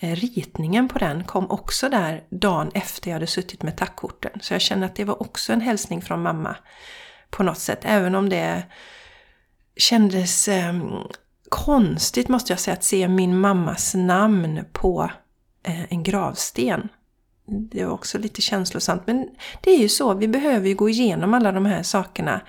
Eh, 0.00 0.16
ritningen 0.16 0.88
på 0.88 0.98
den 0.98 1.24
kom 1.24 1.50
också 1.50 1.88
där 1.88 2.24
dagen 2.30 2.70
efter 2.74 3.10
jag 3.10 3.14
hade 3.14 3.26
suttit 3.26 3.62
med 3.62 3.76
tackkorten. 3.76 4.32
Så 4.40 4.54
jag 4.54 4.60
känner 4.60 4.86
att 4.86 4.96
det 4.96 5.04
var 5.04 5.22
också 5.22 5.52
en 5.52 5.60
hälsning 5.60 6.02
från 6.02 6.22
mamma 6.22 6.56
på 7.30 7.42
något 7.42 7.58
sätt. 7.58 7.80
Även 7.82 8.14
om 8.14 8.28
det 8.28 8.62
kändes 9.76 10.48
eh, 10.48 10.74
konstigt 11.48 12.28
måste 12.28 12.52
jag 12.52 12.60
säga 12.60 12.74
att 12.74 12.84
se 12.84 13.08
min 13.08 13.38
mammas 13.38 13.94
namn 13.94 14.64
på 14.72 15.10
eh, 15.62 15.92
en 15.92 16.02
gravsten. 16.02 16.88
Det 17.46 17.84
var 17.84 17.92
också 17.92 18.18
lite 18.18 18.42
känslosamt. 18.42 19.02
Men 19.06 19.28
det 19.60 19.70
är 19.70 19.78
ju 19.78 19.88
så, 19.88 20.14
vi 20.14 20.28
behöver 20.28 20.68
ju 20.68 20.74
gå 20.74 20.88
igenom 20.88 21.34
alla 21.34 21.52
de 21.52 21.66
här 21.66 21.82
sakerna. 21.82 22.40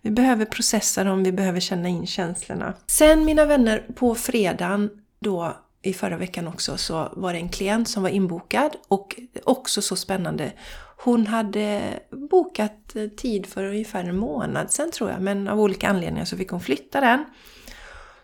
Vi 0.00 0.10
behöver 0.10 0.44
processa 0.44 1.04
dem, 1.04 1.24
vi 1.24 1.32
behöver 1.32 1.60
känna 1.60 1.88
in 1.88 2.06
känslorna. 2.06 2.74
Sen 2.86 3.24
mina 3.24 3.44
vänner, 3.44 3.86
på 3.94 4.14
fredagen 4.14 4.90
då 5.20 5.56
i 5.88 5.92
förra 5.92 6.16
veckan 6.16 6.48
också 6.48 6.76
så 6.76 7.12
var 7.16 7.32
det 7.32 7.38
en 7.38 7.48
klient 7.48 7.88
som 7.88 8.02
var 8.02 8.10
inbokad 8.10 8.76
och 8.88 9.20
också 9.44 9.82
så 9.82 9.96
spännande. 9.96 10.52
Hon 10.96 11.26
hade 11.26 11.82
bokat 12.30 12.96
tid 13.16 13.46
för 13.46 13.64
ungefär 13.64 14.04
en 14.04 14.16
månad 14.16 14.70
sedan 14.70 14.90
tror 14.90 15.10
jag 15.10 15.22
men 15.22 15.48
av 15.48 15.60
olika 15.60 15.88
anledningar 15.88 16.24
så 16.24 16.36
fick 16.36 16.50
hon 16.50 16.60
flytta 16.60 17.00
den. 17.00 17.24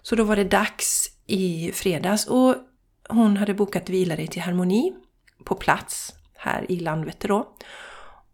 Så 0.03 0.17
då 0.17 0.25
var 0.25 0.37
det 0.37 0.45
dags 0.45 1.11
i 1.27 1.73
fredags 1.75 2.27
och 2.27 2.55
hon 3.09 3.37
hade 3.37 3.55
bokat 3.55 3.89
Vila 3.89 4.17
dig 4.17 4.27
till 4.27 4.43
harmoni 4.43 4.93
på 5.45 5.55
plats 5.55 6.13
här 6.35 6.67
i 6.69 6.81
Landvetter 6.81 7.29
då. 7.29 7.55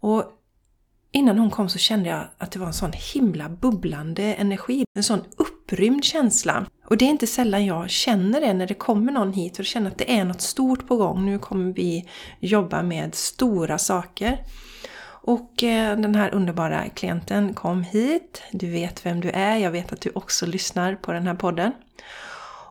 Och 0.01 0.25
innan 1.13 1.39
hon 1.39 1.51
kom 1.51 1.69
så 1.69 1.79
kände 1.79 2.09
jag 2.09 2.29
att 2.39 2.53
det 2.53 2.59
var 2.59 2.67
en 2.67 2.73
sån 2.73 2.93
himla 3.15 3.49
bubblande 3.49 4.23
energi. 4.23 4.85
En 4.95 5.03
sån 5.03 5.25
upprymd 5.71 6.05
känsla. 6.05 6.67
Och 6.87 6.97
det 6.97 7.05
är 7.05 7.11
inte 7.11 7.27
sällan 7.27 7.67
jag 7.67 7.91
känner 7.91 8.41
det 8.41 8.55
när 8.55 8.67
det 8.67 8.75
kommer 8.75 9.13
någon 9.13 9.33
hit 9.33 9.59
och 9.59 9.65
känner 9.65 9.91
att 9.91 9.99
det 9.99 10.19
är 10.19 10.25
något 10.25 10.41
stort 10.41 10.89
på 10.89 10.97
gång. 10.97 11.27
Nu 11.27 11.39
kommer 11.39 11.73
vi 11.73 12.09
jobba 12.41 12.83
med 12.83 13.15
stora 13.15 13.79
saker. 13.79 14.39
Och 15.23 15.63
eh, 15.63 15.99
den 15.99 16.15
här 16.15 16.35
underbara 16.35 16.89
klienten 16.89 17.55
kom 17.55 17.83
hit. 17.83 18.43
Du 18.53 18.71
vet 18.71 19.07
vem 19.07 19.21
du 19.21 19.31
är. 19.31 19.57
Jag 19.57 19.71
vet 19.71 19.93
att 19.93 20.01
du 20.01 20.11
också 20.15 20.47
lyssnar 20.47 20.95
på 20.95 21.13
den 21.13 21.27
här 21.27 21.35
podden. 21.35 21.73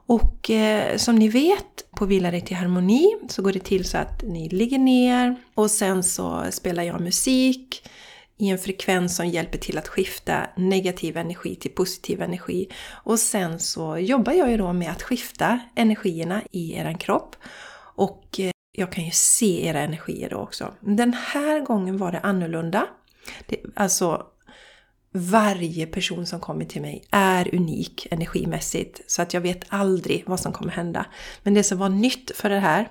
Och 0.05 0.49
eh, 0.49 0.97
som 0.97 1.15
ni 1.15 1.27
vet, 1.27 1.91
på 1.91 2.05
Vila 2.05 2.31
dig 2.31 2.41
till 2.41 2.55
harmoni 2.55 3.15
så 3.29 3.41
går 3.41 3.51
det 3.51 3.59
till 3.59 3.85
så 3.85 3.97
att 3.97 4.23
ni 4.23 4.49
ligger 4.49 4.77
ner 4.77 5.35
och 5.55 5.71
sen 5.71 6.03
så 6.03 6.45
spelar 6.51 6.83
jag 6.83 7.01
musik 7.01 7.83
i 8.39 8.49
en 8.49 8.57
frekvens 8.57 9.15
som 9.15 9.27
hjälper 9.27 9.57
till 9.57 9.77
att 9.77 9.87
skifta 9.87 10.49
negativ 10.55 11.17
energi 11.17 11.55
till 11.55 11.71
positiv 11.71 12.21
energi. 12.21 12.69
Och 13.03 13.19
sen 13.19 13.59
så 13.59 13.97
jobbar 13.97 14.33
jag 14.33 14.51
ju 14.51 14.57
då 14.57 14.73
med 14.73 14.91
att 14.91 15.01
skifta 15.01 15.59
energierna 15.75 16.41
i 16.51 16.73
eran 16.73 16.97
kropp. 16.97 17.35
Och 17.95 18.39
eh, 18.39 18.51
jag 18.71 18.91
kan 18.91 19.03
ju 19.03 19.11
se 19.11 19.67
era 19.67 19.79
energier 19.79 20.29
då 20.29 20.37
också. 20.37 20.73
Den 20.79 21.13
här 21.13 21.59
gången 21.59 21.97
var 21.97 22.11
det 22.11 22.19
annorlunda. 22.19 22.87
Det, 23.47 23.57
alltså, 23.75 24.25
varje 25.11 25.85
person 25.85 26.25
som 26.25 26.39
kommer 26.39 26.65
till 26.65 26.81
mig 26.81 27.03
är 27.11 27.55
unik 27.55 28.07
energimässigt 28.11 29.01
så 29.07 29.21
att 29.21 29.33
jag 29.33 29.41
vet 29.41 29.63
aldrig 29.69 30.23
vad 30.27 30.39
som 30.39 30.53
kommer 30.53 30.71
hända. 30.71 31.05
Men 31.43 31.53
det 31.53 31.63
som 31.63 31.77
var 31.77 31.89
nytt 31.89 32.31
för 32.35 32.49
det 32.49 32.59
här, 32.59 32.89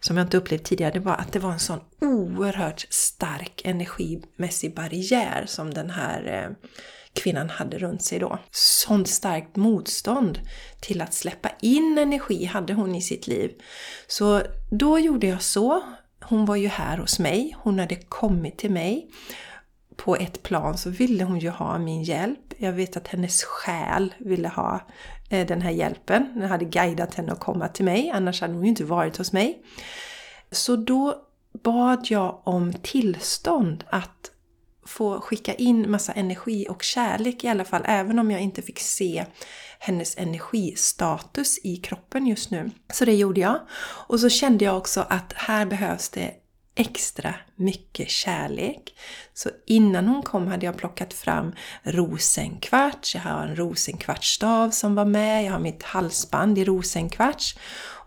som 0.00 0.16
jag 0.16 0.26
inte 0.26 0.36
upplevt 0.36 0.64
tidigare, 0.64 0.92
det 0.92 1.00
var 1.00 1.14
att 1.14 1.32
det 1.32 1.38
var 1.38 1.52
en 1.52 1.58
sån 1.58 1.80
oerhört 2.00 2.86
stark 2.90 3.62
energimässig 3.64 4.74
barriär 4.74 5.44
som 5.46 5.74
den 5.74 5.90
här 5.90 6.44
eh, 6.44 6.68
kvinnan 7.12 7.50
hade 7.50 7.78
runt 7.78 8.02
sig 8.02 8.18
då. 8.18 8.38
Sånt 8.50 9.08
starkt 9.08 9.56
motstånd 9.56 10.40
till 10.80 11.00
att 11.00 11.14
släppa 11.14 11.50
in 11.60 11.98
energi 11.98 12.44
hade 12.44 12.74
hon 12.74 12.94
i 12.94 13.02
sitt 13.02 13.26
liv. 13.26 13.52
Så 14.06 14.42
då 14.70 14.98
gjorde 14.98 15.26
jag 15.26 15.42
så. 15.42 15.82
Hon 16.20 16.44
var 16.44 16.56
ju 16.56 16.68
här 16.68 16.98
hos 16.98 17.18
mig, 17.18 17.56
hon 17.58 17.78
hade 17.78 17.96
kommit 17.96 18.58
till 18.58 18.70
mig 18.70 19.10
på 19.98 20.16
ett 20.16 20.42
plan 20.42 20.78
så 20.78 20.90
ville 20.90 21.24
hon 21.24 21.38
ju 21.38 21.50
ha 21.50 21.78
min 21.78 22.02
hjälp. 22.02 22.54
Jag 22.56 22.72
vet 22.72 22.96
att 22.96 23.08
hennes 23.08 23.44
själ 23.44 24.14
ville 24.18 24.48
ha 24.48 24.80
eh, 25.30 25.46
den 25.46 25.62
här 25.62 25.70
hjälpen. 25.70 26.32
Den 26.34 26.48
hade 26.48 26.64
guidat 26.64 27.14
henne 27.14 27.32
att 27.32 27.40
komma 27.40 27.68
till 27.68 27.84
mig, 27.84 28.10
annars 28.14 28.40
hade 28.40 28.54
hon 28.54 28.62
ju 28.62 28.68
inte 28.68 28.84
varit 28.84 29.16
hos 29.16 29.32
mig. 29.32 29.62
Så 30.50 30.76
då 30.76 31.14
bad 31.64 32.06
jag 32.10 32.42
om 32.44 32.72
tillstånd 32.72 33.84
att 33.90 34.30
få 34.86 35.20
skicka 35.20 35.54
in 35.54 35.90
massa 35.90 36.12
energi 36.12 36.66
och 36.68 36.82
kärlek 36.82 37.44
i 37.44 37.48
alla 37.48 37.64
fall, 37.64 37.82
även 37.84 38.18
om 38.18 38.30
jag 38.30 38.40
inte 38.40 38.62
fick 38.62 38.78
se 38.78 39.24
hennes 39.78 40.18
energistatus 40.18 41.58
i 41.64 41.76
kroppen 41.76 42.26
just 42.26 42.50
nu. 42.50 42.70
Så 42.92 43.04
det 43.04 43.14
gjorde 43.14 43.40
jag. 43.40 43.60
Och 44.06 44.20
så 44.20 44.28
kände 44.28 44.64
jag 44.64 44.76
också 44.76 45.06
att 45.08 45.32
här 45.32 45.66
behövs 45.66 46.08
det 46.08 46.34
extra 46.78 47.34
mycket 47.56 48.10
kärlek. 48.10 48.94
Så 49.34 49.50
innan 49.66 50.08
hon 50.08 50.22
kom 50.22 50.46
hade 50.46 50.66
jag 50.66 50.76
plockat 50.76 51.14
fram 51.14 51.52
rosenkvarts, 51.82 53.14
jag 53.14 53.22
har 53.22 53.46
en 53.46 53.56
rosenkvartsstav 53.56 54.70
som 54.70 54.94
var 54.94 55.04
med, 55.04 55.44
jag 55.44 55.52
har 55.52 55.58
mitt 55.58 55.82
halsband 55.82 56.58
i 56.58 56.64
rosenkvarts. 56.64 57.58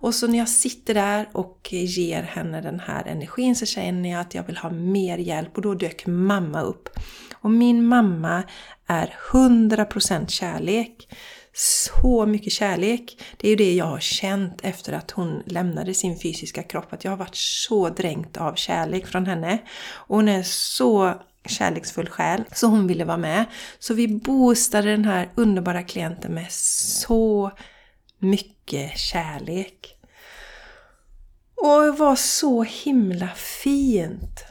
Och 0.01 0.15
så 0.15 0.27
när 0.27 0.37
jag 0.37 0.49
sitter 0.49 0.93
där 0.93 1.29
och 1.31 1.69
ger 1.71 2.23
henne 2.23 2.61
den 2.61 2.79
här 2.79 3.07
energin 3.07 3.55
så 3.55 3.65
känner 3.65 4.11
jag 4.11 4.21
att 4.21 4.35
jag 4.35 4.43
vill 4.43 4.57
ha 4.57 4.69
mer 4.69 5.17
hjälp 5.17 5.55
och 5.55 5.61
då 5.61 5.73
dök 5.73 6.05
mamma 6.05 6.61
upp. 6.61 6.89
Och 7.33 7.51
min 7.51 7.85
mamma 7.85 8.43
är 8.87 9.15
100% 9.31 10.27
kärlek 10.27 11.07
så 11.53 12.25
mycket 12.25 12.53
kärlek. 12.53 13.21
Det 13.37 13.47
är 13.47 13.49
ju 13.49 13.55
det 13.55 13.73
jag 13.73 13.85
har 13.85 13.99
känt 13.99 14.59
efter 14.63 14.93
att 14.93 15.11
hon 15.11 15.43
lämnade 15.45 15.93
sin 15.93 16.19
fysiska 16.19 16.63
kropp. 16.63 16.93
Att 16.93 17.03
jag 17.03 17.11
har 17.11 17.17
varit 17.17 17.35
så 17.35 17.89
dränkt 17.89 18.37
av 18.37 18.55
kärlek 18.55 19.07
från 19.07 19.25
henne. 19.25 19.57
Och 19.91 20.15
hon 20.15 20.29
är 20.29 20.43
så 20.43 21.13
kärleksfull 21.45 22.09
själ. 22.09 22.43
Så 22.53 22.67
hon 22.67 22.87
ville 22.87 23.05
vara 23.05 23.17
med. 23.17 23.45
Så 23.79 23.93
vi 23.93 24.07
boostade 24.07 24.91
den 24.91 25.05
här 25.05 25.29
underbara 25.35 25.83
klienten 25.83 26.33
med 26.33 26.51
så 26.51 27.51
mycket 28.19 28.97
kärlek. 28.97 29.95
Och 31.55 31.81
det 31.83 31.91
var 31.91 32.15
så 32.15 32.63
himla 32.63 33.29
fint. 33.35 34.45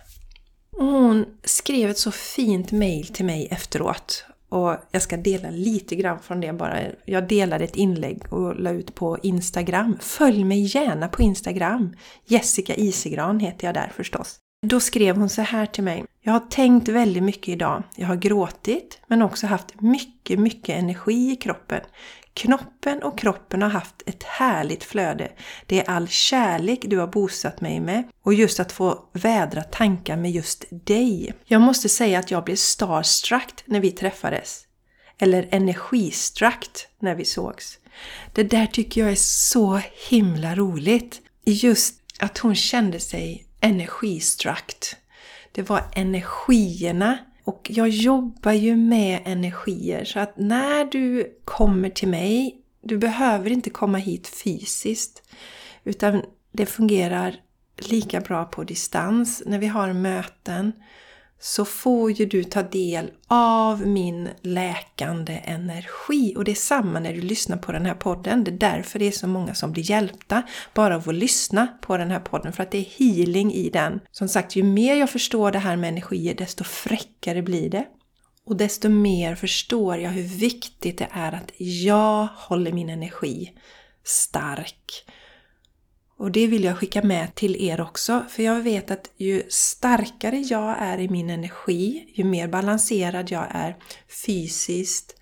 Hon 0.71 1.27
skrev 1.45 1.91
ett 1.91 1.99
så 1.99 2.13
fint 2.13 2.73
mail 2.73 3.07
till 3.07 3.25
mig 3.25 3.49
efteråt 3.51 4.25
och 4.51 4.77
jag 4.91 5.03
ska 5.03 5.17
dela 5.17 5.51
lite 5.51 5.97
grann 5.97 6.19
från 6.21 6.41
det 6.41 6.53
bara. 6.53 6.79
Jag 7.05 7.29
delade 7.29 7.65
ett 7.65 7.77
inlägg 7.77 8.33
och 8.33 8.61
la 8.61 8.71
ut 8.71 8.95
på 8.95 9.19
Instagram. 9.23 9.97
Följ 10.01 10.45
mig 10.45 10.77
gärna 10.77 11.09
på 11.09 11.23
Instagram! 11.23 11.97
Jessica 12.27 12.75
Isegran 12.75 13.41
heter 13.41 13.67
jag 13.67 13.75
där 13.75 13.93
förstås. 13.97 14.39
Då 14.67 14.81
skrev 14.81 15.17
hon 15.17 15.29
så 15.29 15.43
här 15.43 15.67
till 15.67 15.85
mig. 15.85 16.05
Jag 16.23 16.33
har 16.33 16.41
tänkt 16.41 16.89
väldigt 16.89 17.23
mycket 17.23 17.49
idag. 17.49 17.83
Jag 17.97 18.07
har 18.07 18.17
gråtit 18.17 19.01
men 19.07 19.23
också 19.23 19.47
haft 19.47 19.81
mycket, 19.81 20.39
mycket 20.39 20.79
energi 20.79 21.33
i 21.33 21.37
kroppen. 21.37 21.81
Knoppen 22.41 23.03
och 23.03 23.19
kroppen 23.19 23.63
har 23.63 23.69
haft 23.69 24.03
ett 24.07 24.23
härligt 24.23 24.85
flöde. 24.85 25.33
Det 25.67 25.81
är 25.81 25.91
all 25.91 26.09
kärlek 26.09 26.81
du 26.87 26.99
har 26.99 27.07
bosatt 27.07 27.61
mig 27.61 27.81
med 27.81 28.05
och 28.23 28.35
just 28.35 28.61
att 28.61 28.73
få 28.73 29.09
vädra 29.13 29.63
tankar 29.63 30.17
med 30.17 30.31
just 30.31 30.65
dig. 30.71 31.35
Jag 31.45 31.61
måste 31.61 31.89
säga 31.89 32.19
att 32.19 32.31
jag 32.31 32.45
blev 32.45 32.57
starstruck 32.57 33.63
när 33.65 33.81
vi 33.81 33.91
träffades. 33.91 34.67
Eller 35.19 35.49
energistruck 35.51 36.69
när 36.99 37.15
vi 37.15 37.25
sågs. 37.25 37.79
Det 38.35 38.43
där 38.43 38.67
tycker 38.67 39.01
jag 39.01 39.11
är 39.11 39.17
så 39.17 39.81
himla 40.09 40.55
roligt. 40.55 41.21
Just 41.45 41.95
att 42.19 42.39
hon 42.39 42.55
kände 42.55 43.01
sig 43.01 43.47
energistruck. 43.61 44.75
Det 45.53 45.63
var 45.63 45.83
energierna 45.93 47.19
och 47.45 47.71
jag 47.75 47.89
jobbar 47.89 48.53
ju 48.53 48.77
med 48.77 49.21
energier 49.25 50.05
så 50.05 50.21
att 50.21 50.37
när 50.37 50.85
du 50.85 51.37
kommer 51.45 51.91
till 51.91 52.09
mig, 52.09 52.57
du 52.83 52.99
behöver 52.99 53.51
inte 53.53 53.71
komma 53.71 53.99
hit 53.99 54.29
fysiskt. 54.45 55.23
Utan 55.85 56.23
det 56.53 56.67
fungerar 56.67 57.35
lika 57.77 58.21
bra 58.21 58.45
på 58.45 58.65
distans 58.65 59.43
när 59.47 59.59
vi 59.59 59.67
har 59.67 59.93
möten 59.93 60.73
så 61.43 61.65
får 61.65 62.11
ju 62.11 62.27
du 62.27 62.45
ta 62.45 62.63
del 62.63 63.11
av 63.29 63.87
min 63.87 64.29
läkande 64.43 65.41
energi. 65.45 66.35
Och 66.37 66.45
det 66.45 66.51
är 66.51 66.55
samma 66.55 67.01
när 67.01 67.15
du 67.15 67.21
lyssnar 67.21 67.57
på 67.57 67.73
den 67.73 67.87
här 67.87 67.95
podden. 67.95 68.45
Det 68.45 68.51
är 68.51 68.59
därför 68.77 68.99
det 68.99 69.07
är 69.07 69.11
så 69.11 69.27
många 69.27 69.55
som 69.55 69.73
blir 69.73 69.91
hjälpta 69.91 70.43
bara 70.75 70.97
av 70.97 71.09
att 71.09 71.15
lyssna 71.15 71.67
på 71.81 71.97
den 71.97 72.11
här 72.11 72.21
podden. 72.21 72.53
För 72.53 72.63
att 72.63 72.71
det 72.71 72.79
är 72.79 72.99
healing 72.99 73.53
i 73.53 73.71
den. 73.71 74.01
Som 74.11 74.29
sagt, 74.29 74.57
ju 74.57 74.63
mer 74.63 74.95
jag 74.95 75.11
förstår 75.11 75.51
det 75.53 75.59
här 75.59 75.77
med 75.77 75.89
energier, 75.89 76.35
desto 76.35 76.65
fräckare 76.65 77.43
blir 77.43 77.71
det. 77.71 77.87
Och 78.47 78.57
desto 78.57 78.89
mer 78.89 79.35
förstår 79.35 79.99
jag 79.99 80.11
hur 80.11 80.23
viktigt 80.23 80.99
det 80.99 81.09
är 81.11 81.33
att 81.33 81.51
jag 81.59 82.29
håller 82.37 82.73
min 82.73 82.91
energi 82.91 83.53
stark. 84.05 85.05
Och 86.21 86.31
det 86.31 86.47
vill 86.47 86.65
jag 86.65 86.79
skicka 86.79 87.03
med 87.03 87.35
till 87.35 87.57
er 87.57 87.81
också, 87.81 88.25
för 88.29 88.43
jag 88.43 88.61
vet 88.61 88.91
att 88.91 89.11
ju 89.17 89.43
starkare 89.49 90.39
jag 90.39 90.77
är 90.79 90.99
i 90.99 91.09
min 91.09 91.31
energi, 91.31 92.13
ju 92.15 92.25
mer 92.25 92.49
balanserad 92.49 93.31
jag 93.31 93.47
är 93.51 93.77
fysiskt, 94.25 95.17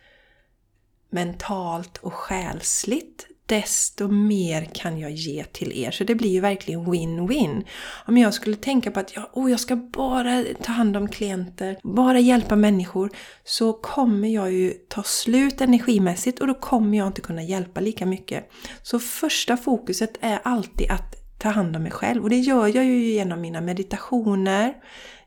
mentalt 1.11 1.99
och 1.99 2.12
själsligt, 2.12 3.26
desto 3.49 4.09
mer 4.09 4.64
kan 4.64 4.99
jag 4.99 5.11
ge 5.11 5.45
till 5.45 5.73
er. 5.73 5.90
Så 5.90 6.05
det 6.05 6.14
blir 6.14 6.31
ju 6.31 6.40
verkligen 6.40 6.87
win-win. 6.87 7.64
Om 8.07 8.19
jag 8.19 8.35
skulle 8.35 8.57
tänka 8.57 8.90
på 8.90 9.00
att 9.00 9.17
jag, 9.17 9.25
oh, 9.33 9.50
jag 9.50 9.61
ska 9.61 9.76
bara 9.76 10.45
ta 10.62 10.73
hand 10.73 10.97
om 10.97 11.09
klienter, 11.09 11.78
bara 11.83 12.21
hjälpa 12.21 12.57
människor, 12.57 13.11
så 13.45 13.73
kommer 13.73 14.28
jag 14.28 14.52
ju 14.52 14.71
ta 14.71 15.02
slut 15.02 15.61
energimässigt 15.61 16.40
och 16.40 16.47
då 16.47 16.55
kommer 16.55 16.99
jag 16.99 17.07
inte 17.07 17.21
kunna 17.21 17.43
hjälpa 17.43 17.81
lika 17.81 18.07
mycket. 18.07 18.50
Så 18.83 18.99
första 18.99 19.57
fokuset 19.57 20.12
är 20.21 20.40
alltid 20.43 20.90
att 20.90 21.14
ta 21.38 21.49
hand 21.49 21.76
om 21.76 21.83
mig 21.83 21.93
själv 21.93 22.23
och 22.23 22.31
det 22.31 22.38
gör 22.38 22.67
jag 22.67 22.85
ju 22.85 23.11
genom 23.11 23.40
mina 23.40 23.61
meditationer, 23.61 24.75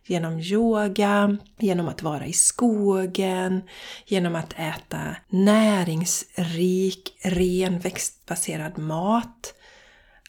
genom 0.05 0.39
yoga, 0.39 1.37
genom 1.57 1.87
att 1.87 2.01
vara 2.01 2.25
i 2.25 2.33
skogen, 2.33 3.61
genom 4.05 4.35
att 4.35 4.53
äta 4.53 5.15
näringsrik, 5.29 7.17
ren 7.21 7.79
växtbaserad 7.79 8.77
mat, 8.77 9.53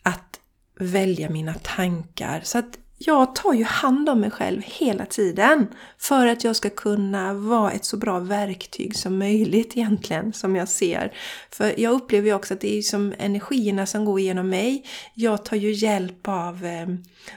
att 0.03 0.41
välja 0.79 1.31
mina 1.31 1.55
tankar. 1.55 2.41
Så 2.45 2.59
att 2.59 2.79
jag 3.07 3.35
tar 3.35 3.53
ju 3.53 3.65
hand 3.65 4.09
om 4.09 4.21
mig 4.21 4.31
själv 4.31 4.63
hela 4.65 5.07
tiden 5.07 5.67
för 5.99 6.27
att 6.27 6.45
jag 6.45 6.57
ska 6.57 6.71
kunna 6.71 7.35
vara 7.35 7.71
ett 7.71 7.85
så 7.85 7.97
bra 7.97 8.19
verktyg 8.19 8.97
som 8.97 9.19
möjligt 9.19 9.77
egentligen, 9.77 10.33
som 10.33 10.57
jag 10.57 10.69
ser. 10.69 11.13
För 11.51 11.81
jag 11.81 11.93
upplever 11.93 12.27
ju 12.27 12.35
också 12.35 12.55
att 12.55 12.61
det 12.61 12.79
är 12.79 12.83
som 12.83 13.15
energierna 13.19 13.87
som 13.87 14.05
går 14.05 14.21
igenom 14.21 14.49
mig. 14.49 14.85
Jag 15.15 15.45
tar 15.45 15.57
ju 15.57 15.73
hjälp 15.73 16.29
av 16.29 16.65
eh, 16.65 16.89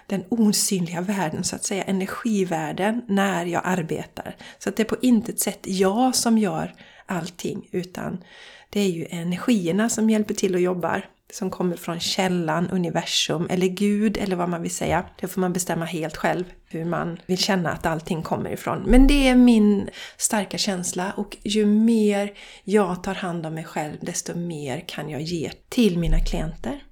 den 0.08 0.24
osynliga 0.30 1.02
världen, 1.02 1.44
så 1.44 1.56
att 1.56 1.64
säga, 1.64 1.84
energivärlden, 1.84 3.02
när 3.08 3.46
jag 3.46 3.62
arbetar. 3.66 4.36
Så 4.60 4.70
att 4.70 4.76
det 4.76 4.84
är 4.84 4.88
på 4.88 4.98
intet 5.02 5.40
sätt 5.40 5.60
jag 5.64 6.16
som 6.16 6.38
gör 6.38 6.74
allting, 7.06 7.70
utan 7.72 8.24
det 8.70 8.80
är 8.80 8.90
ju 8.90 9.06
energierna 9.10 9.90
som 9.90 10.10
hjälper 10.10 10.34
till 10.34 10.56
och 10.56 10.62
jobbar 10.62 11.06
som 11.34 11.52
kommer 11.52 11.76
från 11.76 12.00
källan, 12.00 12.70
universum 12.70 13.48
eller 13.50 13.68
Gud 13.68 14.18
eller 14.18 14.36
vad 14.36 14.50
man 14.50 14.62
vill 14.62 14.76
säga. 14.76 15.06
Det 15.22 15.28
får 15.28 15.42
man 15.42 15.54
bestämma 15.54 15.86
helt 15.86 16.18
själv 16.18 16.44
hur 16.68 16.86
man 16.86 17.20
vill 17.26 17.38
känna 17.38 17.72
att 17.72 17.86
allting 17.86 18.24
kommer 18.24 18.50
ifrån. 18.50 18.84
Men 18.88 19.08
det 19.08 19.28
är 19.28 19.36
min 19.36 19.90
starka 20.18 20.58
känsla 20.58 21.14
och 21.18 21.38
ju 21.44 21.66
mer 21.66 22.34
jag 22.64 23.04
tar 23.04 23.14
hand 23.14 23.46
om 23.46 23.54
mig 23.54 23.64
själv 23.64 23.98
desto 24.02 24.36
mer 24.36 24.80
kan 24.88 25.10
jag 25.10 25.22
ge 25.22 25.52
till 25.70 25.98
mina 25.98 26.20
klienter. 26.20 26.84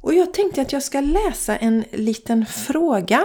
Och 0.00 0.14
jag 0.14 0.34
tänkte 0.34 0.62
att 0.62 0.72
jag 0.72 0.82
ska 0.82 1.00
läsa 1.00 1.56
en 1.56 1.84
liten 1.92 2.46
fråga 2.46 3.24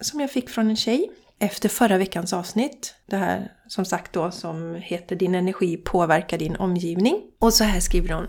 som 0.00 0.20
jag 0.20 0.30
fick 0.30 0.50
från 0.50 0.70
en 0.70 0.76
tjej 0.76 1.10
efter 1.38 1.68
förra 1.68 1.98
veckans 1.98 2.32
avsnitt. 2.32 2.94
Det 3.06 3.16
här 3.16 3.52
som 3.68 3.84
sagt 3.84 4.12
då 4.12 4.30
som 4.30 4.74
heter 4.74 5.16
Din 5.16 5.34
energi 5.34 5.76
påverkar 5.76 6.38
din 6.38 6.56
omgivning. 6.56 7.22
Och 7.38 7.54
så 7.54 7.64
här 7.64 7.80
skriver 7.80 8.14
hon. 8.14 8.26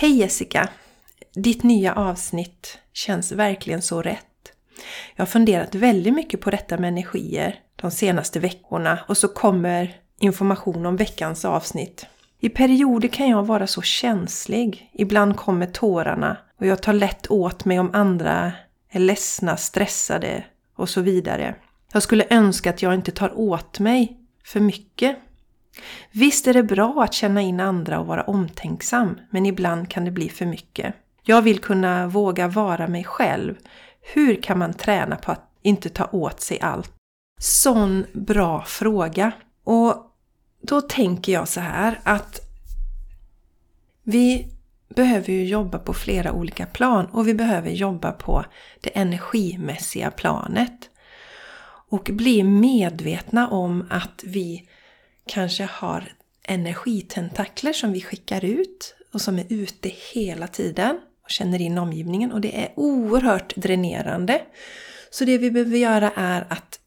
Hej 0.00 0.18
Jessica! 0.18 0.68
Ditt 1.34 1.62
nya 1.62 1.94
avsnitt 1.94 2.78
känns 2.92 3.32
verkligen 3.32 3.82
så 3.82 4.02
rätt. 4.02 4.52
Jag 5.16 5.22
har 5.22 5.26
funderat 5.26 5.74
väldigt 5.74 6.14
mycket 6.14 6.40
på 6.40 6.50
detta 6.50 6.78
med 6.78 6.88
energier 6.88 7.60
de 7.76 7.90
senaste 7.90 8.40
veckorna 8.40 8.98
och 9.08 9.16
så 9.16 9.28
kommer 9.28 9.96
information 10.20 10.86
om 10.86 10.96
veckans 10.96 11.44
avsnitt. 11.44 12.06
I 12.38 12.48
perioder 12.48 13.08
kan 13.08 13.28
jag 13.28 13.46
vara 13.46 13.66
så 13.66 13.82
känslig. 13.82 14.90
Ibland 14.92 15.36
kommer 15.36 15.66
tårarna 15.66 16.36
och 16.60 16.66
jag 16.66 16.82
tar 16.82 16.92
lätt 16.92 17.30
åt 17.30 17.64
mig 17.64 17.80
om 17.80 17.90
andra 17.92 18.52
är 18.90 19.00
ledsna, 19.00 19.56
stressade 19.56 20.44
och 20.76 20.88
så 20.88 21.00
vidare. 21.00 21.54
Jag 21.92 22.02
skulle 22.02 22.26
önska 22.30 22.70
att 22.70 22.82
jag 22.82 22.94
inte 22.94 23.12
tar 23.12 23.38
åt 23.38 23.78
mig 23.78 24.18
för 24.44 24.60
mycket. 24.60 25.16
Visst 26.12 26.46
är 26.46 26.54
det 26.54 26.62
bra 26.62 27.02
att 27.02 27.14
känna 27.14 27.40
in 27.40 27.60
andra 27.60 28.00
och 28.00 28.06
vara 28.06 28.22
omtänksam, 28.22 29.20
men 29.30 29.46
ibland 29.46 29.88
kan 29.88 30.04
det 30.04 30.10
bli 30.10 30.28
för 30.28 30.46
mycket. 30.46 30.94
Jag 31.22 31.42
vill 31.42 31.58
kunna 31.58 32.06
våga 32.06 32.48
vara 32.48 32.88
mig 32.88 33.04
själv. 33.04 33.54
Hur 34.14 34.42
kan 34.42 34.58
man 34.58 34.74
träna 34.74 35.16
på 35.16 35.32
att 35.32 35.50
inte 35.62 35.88
ta 35.88 36.04
åt 36.12 36.40
sig 36.40 36.60
allt? 36.60 36.92
Sån 37.40 38.06
bra 38.12 38.62
fråga. 38.62 39.32
Och 39.64 39.94
då 40.62 40.80
tänker 40.80 41.32
jag 41.32 41.48
så 41.48 41.60
här 41.60 42.00
att 42.02 42.40
vi 44.02 44.46
behöver 44.94 45.32
ju 45.32 45.44
jobba 45.44 45.78
på 45.78 45.94
flera 45.94 46.32
olika 46.32 46.66
plan 46.66 47.06
och 47.06 47.28
vi 47.28 47.34
behöver 47.34 47.70
jobba 47.70 48.12
på 48.12 48.44
det 48.80 48.98
energimässiga 48.98 50.10
planet. 50.10 50.90
Och 51.90 52.10
bli 52.12 52.42
medvetna 52.42 53.48
om 53.48 53.86
att 53.90 54.24
vi 54.26 54.68
kanske 55.30 55.64
har 55.64 56.12
energitentakler 56.42 57.72
som 57.72 57.92
vi 57.92 58.00
skickar 58.00 58.44
ut 58.44 58.94
och 59.12 59.20
som 59.20 59.38
är 59.38 59.46
ute 59.48 59.90
hela 60.12 60.46
tiden 60.46 61.00
och 61.24 61.30
känner 61.30 61.60
in 61.60 61.78
omgivningen 61.78 62.32
och 62.32 62.40
det 62.40 62.62
är 62.62 62.72
oerhört 62.76 63.56
dränerande. 63.56 64.42
Så 65.10 65.24
det 65.24 65.38
vi 65.38 65.50
behöver 65.50 65.78
göra 65.78 66.12
är 66.16 66.46
att 66.48 66.80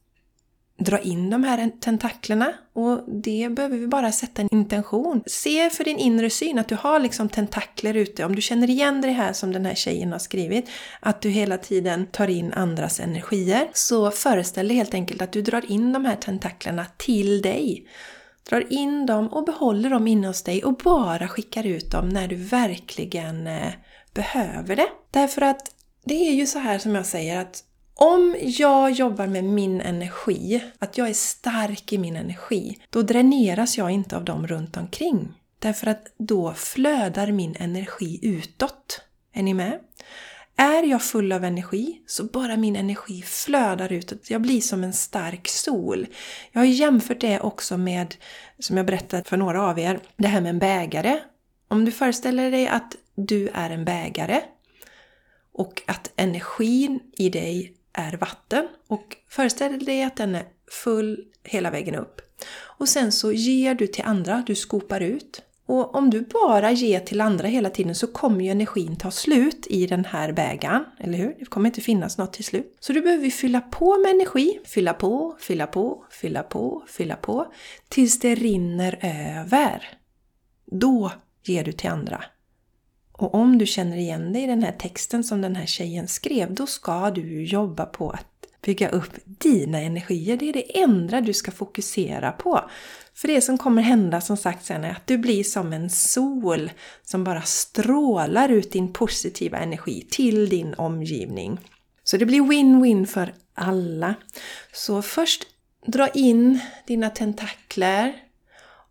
dra 0.77 0.99
in 0.99 1.29
de 1.29 1.43
här 1.43 1.71
tentaklerna 1.79 2.53
och 2.73 3.03
det 3.07 3.49
behöver 3.51 3.77
vi 3.77 3.87
bara 3.87 4.11
sätta 4.11 4.41
en 4.41 4.49
intention. 4.51 5.23
Se 5.25 5.69
för 5.69 5.83
din 5.83 5.97
inre 5.97 6.29
syn 6.29 6.59
att 6.59 6.67
du 6.67 6.75
har 6.75 6.99
liksom 6.99 7.29
tentakler 7.29 7.93
ute. 7.93 8.25
Om 8.25 8.35
du 8.35 8.41
känner 8.41 8.69
igen 8.69 9.01
det 9.01 9.11
här 9.11 9.33
som 9.33 9.51
den 9.53 9.65
här 9.65 9.75
tjejen 9.75 10.11
har 10.11 10.19
skrivit, 10.19 10.69
att 10.99 11.21
du 11.21 11.29
hela 11.29 11.57
tiden 11.57 12.05
tar 12.05 12.27
in 12.27 12.53
andras 12.53 12.99
energier, 12.99 13.69
så 13.73 14.11
föreställ 14.11 14.67
dig 14.67 14.77
helt 14.77 14.93
enkelt 14.93 15.21
att 15.21 15.31
du 15.31 15.41
drar 15.41 15.71
in 15.71 15.93
de 15.93 16.05
här 16.05 16.15
tentaklerna 16.15 16.85
till 16.97 17.41
dig. 17.41 17.87
Drar 18.49 18.73
in 18.73 19.05
dem 19.05 19.27
och 19.27 19.45
behåller 19.45 19.89
dem 19.89 20.07
inne 20.07 20.27
hos 20.27 20.43
dig 20.43 20.63
och 20.63 20.77
bara 20.77 21.27
skickar 21.27 21.65
ut 21.65 21.91
dem 21.91 22.09
när 22.09 22.27
du 22.27 22.35
verkligen 22.35 23.47
eh, 23.47 23.73
behöver 24.13 24.75
det. 24.75 24.87
Därför 25.11 25.41
att 25.41 25.71
det 26.05 26.27
är 26.27 26.33
ju 26.33 26.47
så 26.47 26.59
här 26.59 26.77
som 26.77 26.95
jag 26.95 27.05
säger 27.05 27.39
att 27.39 27.63
om 27.95 28.35
jag 28.41 28.91
jobbar 28.91 29.27
med 29.27 29.43
min 29.43 29.81
energi, 29.81 30.63
att 30.79 30.97
jag 30.97 31.09
är 31.09 31.13
stark 31.13 31.93
i 31.93 31.97
min 31.97 32.15
energi, 32.15 32.77
då 32.89 33.01
dräneras 33.01 33.77
jag 33.77 33.91
inte 33.91 34.17
av 34.17 34.25
dem 34.25 34.47
runt 34.47 34.77
omkring. 34.77 35.33
Därför 35.59 35.87
att 35.87 36.13
då 36.17 36.53
flödar 36.53 37.31
min 37.31 37.55
energi 37.59 38.19
utåt. 38.21 39.01
Är 39.33 39.43
ni 39.43 39.53
med? 39.53 39.79
Är 40.55 40.83
jag 40.83 41.03
full 41.03 41.31
av 41.31 41.43
energi 41.43 42.01
så 42.05 42.23
bara 42.23 42.57
min 42.57 42.75
energi 42.75 43.21
flödar 43.21 43.91
utåt. 43.91 44.29
Jag 44.29 44.41
blir 44.41 44.61
som 44.61 44.83
en 44.83 44.93
stark 44.93 45.47
sol. 45.47 46.07
Jag 46.51 46.61
har 46.61 46.65
jämfört 46.65 47.21
det 47.21 47.39
också 47.39 47.77
med, 47.77 48.15
som 48.59 48.77
jag 48.77 48.85
berättade 48.85 49.23
för 49.23 49.37
några 49.37 49.69
av 49.69 49.79
er, 49.79 49.99
det 50.17 50.27
här 50.27 50.41
med 50.41 50.49
en 50.49 50.59
bägare. 50.59 51.19
Om 51.67 51.85
du 51.85 51.91
föreställer 51.91 52.51
dig 52.51 52.67
att 52.67 52.95
du 53.15 53.49
är 53.53 53.69
en 53.69 53.85
bägare 53.85 54.41
och 55.53 55.81
att 55.87 56.11
energin 56.15 56.99
i 57.17 57.29
dig 57.29 57.73
är 57.93 58.17
vatten 58.17 58.67
och 58.87 59.17
föreställ 59.29 59.85
dig 59.85 60.03
att 60.03 60.15
den 60.15 60.35
är 60.35 60.45
full 60.83 61.25
hela 61.43 61.71
vägen 61.71 61.95
upp. 61.95 62.21
Och 62.55 62.89
sen 62.89 63.11
så 63.11 63.31
ger 63.31 63.75
du 63.75 63.87
till 63.87 64.03
andra, 64.03 64.43
du 64.47 64.55
skopar 64.55 65.01
ut. 65.01 65.41
Och 65.65 65.95
om 65.95 66.09
du 66.09 66.21
bara 66.21 66.71
ger 66.71 66.99
till 66.99 67.21
andra 67.21 67.47
hela 67.47 67.69
tiden 67.69 67.95
så 67.95 68.07
kommer 68.07 68.43
ju 68.43 68.51
energin 68.51 68.95
ta 68.95 69.11
slut 69.11 69.67
i 69.69 69.87
den 69.87 70.05
här 70.05 70.31
bägaren, 70.31 70.85
eller 70.99 71.17
hur? 71.17 71.35
Det 71.39 71.45
kommer 71.45 71.69
inte 71.69 71.81
finnas 71.81 72.17
något 72.17 72.33
till 72.33 72.43
slut. 72.43 72.77
Så 72.79 72.93
du 72.93 73.01
behöver 73.01 73.29
fylla 73.29 73.61
på 73.61 73.97
med 73.97 74.11
energi, 74.11 74.59
fylla 74.65 74.93
på, 74.93 75.37
fylla 75.39 75.67
på, 75.67 76.05
fylla 76.09 76.43
på, 76.43 76.83
fylla 76.87 77.15
på, 77.15 77.53
tills 77.89 78.19
det 78.19 78.35
rinner 78.35 78.99
över. 79.01 79.97
Då 80.65 81.11
ger 81.43 81.63
du 81.63 81.71
till 81.71 81.89
andra. 81.89 82.23
Och 83.11 83.35
om 83.35 83.57
du 83.57 83.65
känner 83.65 83.97
igen 83.97 84.33
dig 84.33 84.43
i 84.43 84.47
den 84.47 84.63
här 84.63 84.71
texten 84.71 85.23
som 85.23 85.41
den 85.41 85.55
här 85.55 85.65
tjejen 85.65 86.07
skrev, 86.07 86.53
då 86.53 86.67
ska 86.67 87.11
du 87.11 87.43
jobba 87.43 87.85
på 87.85 88.09
att 88.09 88.27
bygga 88.65 88.89
upp 88.89 89.11
dina 89.25 89.81
energier. 89.81 90.37
Det 90.37 90.49
är 90.49 90.53
det 90.53 90.79
enda 90.79 91.21
du 91.21 91.33
ska 91.33 91.51
fokusera 91.51 92.31
på. 92.31 92.69
För 93.13 93.27
det 93.27 93.41
som 93.41 93.57
kommer 93.57 93.81
hända 93.81 94.21
som 94.21 94.37
sagt 94.37 94.65
sen 94.65 94.83
är 94.83 94.91
att 94.91 95.07
du 95.07 95.17
blir 95.17 95.43
som 95.43 95.73
en 95.73 95.89
sol 95.89 96.71
som 97.03 97.23
bara 97.23 97.41
strålar 97.41 98.49
ut 98.49 98.71
din 98.71 98.93
positiva 98.93 99.57
energi 99.57 100.07
till 100.09 100.49
din 100.49 100.73
omgivning. 100.73 101.59
Så 102.03 102.17
det 102.17 102.25
blir 102.25 102.41
win-win 102.41 103.05
för 103.05 103.33
alla. 103.53 104.15
Så 104.73 105.01
först 105.01 105.43
dra 105.85 106.07
in 106.07 106.59
dina 106.87 107.09
tentakler 107.09 108.15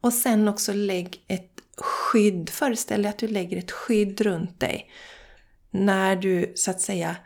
och 0.01 0.13
sen 0.13 0.49
också 0.49 0.73
lägg 0.73 1.25
ett 1.29 1.61
skydd. 1.77 2.51
Föreställ 2.51 3.03
dig 3.03 3.11
att 3.11 3.19
du 3.19 3.29
lägger 3.29 3.57
ett 3.57 3.71
skydd 3.71 4.21
runt 4.21 4.61
dig. 4.61 4.91
När 5.71 6.17
du 6.17 6.53
så 6.55 6.71
att 6.71 6.81
säga 6.81 7.17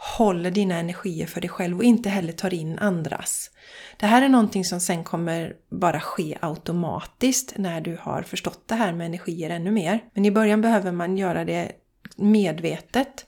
håller 0.00 0.50
dina 0.50 0.78
energier 0.78 1.26
för 1.26 1.40
dig 1.40 1.50
själv 1.50 1.78
och 1.78 1.84
inte 1.84 2.08
heller 2.08 2.32
tar 2.32 2.54
in 2.54 2.78
andras. 2.78 3.50
Det 3.96 4.06
här 4.06 4.22
är 4.22 4.28
någonting 4.28 4.64
som 4.64 4.80
sen 4.80 5.04
kommer 5.04 5.52
bara 5.70 6.00
ske 6.00 6.38
automatiskt 6.40 7.52
när 7.56 7.80
du 7.80 7.98
har 8.00 8.22
förstått 8.22 8.62
det 8.66 8.74
här 8.74 8.92
med 8.92 9.06
energier 9.06 9.50
ännu 9.50 9.70
mer. 9.70 10.04
Men 10.14 10.24
i 10.24 10.30
början 10.30 10.60
behöver 10.60 10.92
man 10.92 11.18
göra 11.18 11.44
det 11.44 11.72
medvetet 12.16 13.26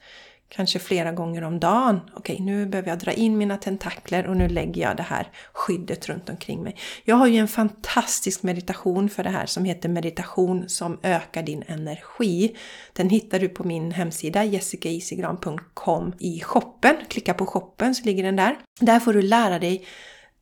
kanske 0.55 0.79
flera 0.79 1.12
gånger 1.12 1.45
om 1.45 1.61
dagen. 1.61 2.01
Okej, 2.15 2.41
nu 2.41 2.67
behöver 2.67 2.88
jag 2.88 2.99
dra 2.99 3.12
in 3.12 3.38
mina 3.38 3.57
tentakler 3.57 4.27
och 4.27 4.37
nu 4.37 4.49
lägger 4.49 4.83
jag 4.83 4.97
det 4.97 5.03
här 5.03 5.29
skyddet 5.53 6.09
runt 6.09 6.29
omkring 6.29 6.62
mig. 6.62 6.77
Jag 7.05 7.17
har 7.17 7.27
ju 7.27 7.38
en 7.38 7.49
fantastisk 7.49 8.43
meditation 8.43 9.09
för 9.09 9.25
det 9.25 9.31
här 9.31 9.47
som 9.47 9.65
heter 9.65 9.88
meditation 9.88 10.69
som 10.69 10.99
ökar 11.03 11.43
din 11.43 11.65
energi. 11.67 12.57
Den 12.93 13.11
hittar 13.11 13.38
du 13.38 13.49
på 13.49 13.65
min 13.65 13.93
hemsida 13.93 14.45
jessicaisigran.com 14.45 16.12
i 16.19 16.41
shoppen. 16.41 16.97
Klicka 17.09 17.35
på 17.35 17.47
shoppen 17.47 17.95
så 17.95 18.05
ligger 18.05 18.23
den 18.23 18.37
där. 18.37 18.57
Där 18.81 19.01
får 19.01 19.12
du 19.12 19.23
lära 19.23 19.59
dig 19.59 19.87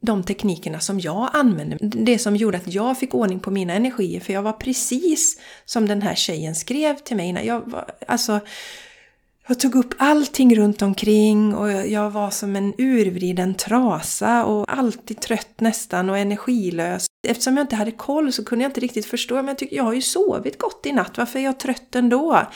de 0.03 0.23
teknikerna 0.23 0.81
som 0.81 1.01
jag 1.01 1.31
använde. 1.33 1.77
Det 1.81 2.19
som 2.19 2.37
gjorde 2.37 2.59
att 2.59 2.75
jag 2.75 2.99
fick 2.99 3.15
ordning 3.15 3.41
på 3.41 3.51
mina 3.51 3.73
energier. 3.73 4.21
För 4.21 4.33
jag 4.33 4.43
var 4.43 4.53
precis 4.53 5.41
som 5.65 5.89
den 5.89 6.03
här 6.03 6.15
tjejen 6.15 6.55
skrev 6.55 6.95
till 6.95 7.17
mig. 7.17 7.33
När 7.33 7.43
jag 7.43 7.71
var, 7.71 7.91
alltså, 8.07 8.41
jag 9.49 9.61
tog 9.61 9.75
upp 9.75 9.95
allting 9.99 10.57
runt 10.57 10.83
omkring 10.83 11.55
och 11.55 11.71
jag 11.71 12.11
var 12.11 12.31
som 12.31 12.57
en 12.57 12.75
urvriden 12.79 13.55
trasa 13.55 14.45
och 14.45 14.73
alltid 14.79 15.21
trött 15.21 15.61
nästan 15.61 16.11
och 16.11 16.19
energilös. 16.19 17.07
Eftersom 17.29 17.57
jag 17.57 17.65
inte 17.65 17.77
hade 17.77 17.91
koll 17.91 18.33
så 18.33 18.45
kunde 18.45 18.63
jag 18.65 18.71
inte 18.71 18.81
riktigt 18.81 19.07
förstå. 19.07 19.35
Men 19.35 19.49
jag, 19.49 19.59
tycker, 19.59 19.77
jag 19.77 19.85
har 19.85 19.93
ju 19.93 20.03
sovit 20.03 20.59
gott 20.59 20.87
i 20.87 20.93
natt, 20.93 21.19
varför 21.19 21.39
är 21.39 21.43
jag 21.43 21.61
trött 21.61 21.95
ändå? 21.95 22.47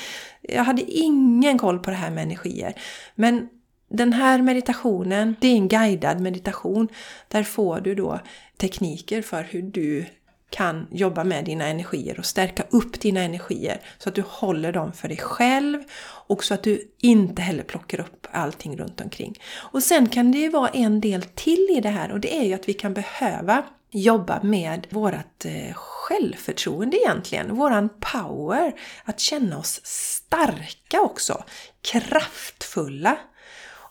Jag 0.42 0.64
hade 0.64 0.82
ingen 0.82 1.58
koll 1.58 1.78
på 1.78 1.90
det 1.90 1.96
här 1.96 2.10
med 2.10 2.22
energier. 2.22 2.74
Men 3.14 3.48
den 3.90 4.12
här 4.12 4.42
meditationen, 4.42 5.36
det 5.40 5.48
är 5.48 5.56
en 5.56 5.68
guidad 5.68 6.20
meditation. 6.20 6.88
Där 7.28 7.42
får 7.42 7.80
du 7.80 7.94
då 7.94 8.20
tekniker 8.56 9.22
för 9.22 9.42
hur 9.42 9.62
du 9.62 10.06
kan 10.54 10.86
jobba 10.90 11.24
med 11.24 11.44
dina 11.44 11.66
energier 11.66 12.18
och 12.18 12.24
stärka 12.24 12.64
upp 12.70 13.00
dina 13.00 13.20
energier 13.20 13.80
så 13.98 14.08
att 14.08 14.14
du 14.14 14.22
håller 14.26 14.72
dem 14.72 14.92
för 14.92 15.08
dig 15.08 15.16
själv 15.16 15.82
och 16.26 16.44
så 16.44 16.54
att 16.54 16.62
du 16.62 16.94
inte 17.00 17.42
heller 17.42 17.62
plockar 17.62 18.00
upp 18.00 18.26
allting 18.30 18.76
runt 18.76 19.00
omkring. 19.00 19.38
Och 19.54 19.82
sen 19.82 20.08
kan 20.08 20.32
det 20.32 20.38
ju 20.38 20.48
vara 20.48 20.68
en 20.68 21.00
del 21.00 21.22
till 21.22 21.68
i 21.70 21.80
det 21.80 21.88
här 21.88 22.12
och 22.12 22.20
det 22.20 22.36
är 22.36 22.44
ju 22.44 22.54
att 22.54 22.68
vi 22.68 22.74
kan 22.74 22.94
behöva 22.94 23.64
jobba 23.90 24.42
med 24.42 24.86
vårat 24.90 25.44
eh, 25.44 25.74
självförtroende 25.74 26.96
egentligen, 26.96 27.56
våran 27.56 27.88
power, 28.12 28.72
att 29.04 29.20
känna 29.20 29.58
oss 29.58 29.80
starka 29.84 31.00
också, 31.00 31.44
kraftfulla. 31.92 33.18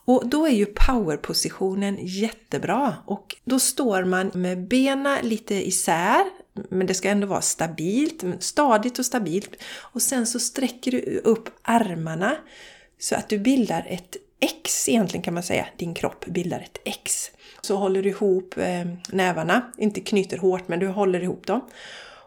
Och 0.05 0.29
då 0.29 0.45
är 0.47 0.51
ju 0.51 0.65
powerpositionen 0.65 1.97
jättebra 2.01 2.95
och 3.05 3.35
då 3.45 3.59
står 3.59 4.03
man 4.03 4.31
med 4.33 4.67
benen 4.67 5.17
lite 5.21 5.67
isär, 5.67 6.23
men 6.69 6.87
det 6.87 6.93
ska 6.93 7.09
ändå 7.09 7.27
vara 7.27 7.41
stabilt, 7.41 8.23
stadigt 8.39 8.99
och 8.99 9.05
stabilt. 9.05 9.55
Och 9.77 10.01
sen 10.01 10.27
så 10.27 10.39
sträcker 10.39 10.91
du 10.91 11.21
upp 11.23 11.49
armarna 11.61 12.35
så 12.99 13.15
att 13.15 13.29
du 13.29 13.39
bildar 13.39 13.85
ett 13.89 14.17
X 14.39 14.89
egentligen 14.89 15.23
kan 15.23 15.33
man 15.33 15.43
säga. 15.43 15.67
Din 15.77 15.93
kropp 15.93 16.25
bildar 16.25 16.59
ett 16.59 16.81
X. 16.85 17.31
Så 17.61 17.75
håller 17.75 18.03
du 18.03 18.09
ihop 18.09 18.57
eh, 18.57 18.85
nävarna, 19.11 19.71
inte 19.77 20.01
knyter 20.01 20.37
hårt 20.37 20.67
men 20.67 20.79
du 20.79 20.87
håller 20.87 21.23
ihop 21.23 21.47
dem. 21.47 21.61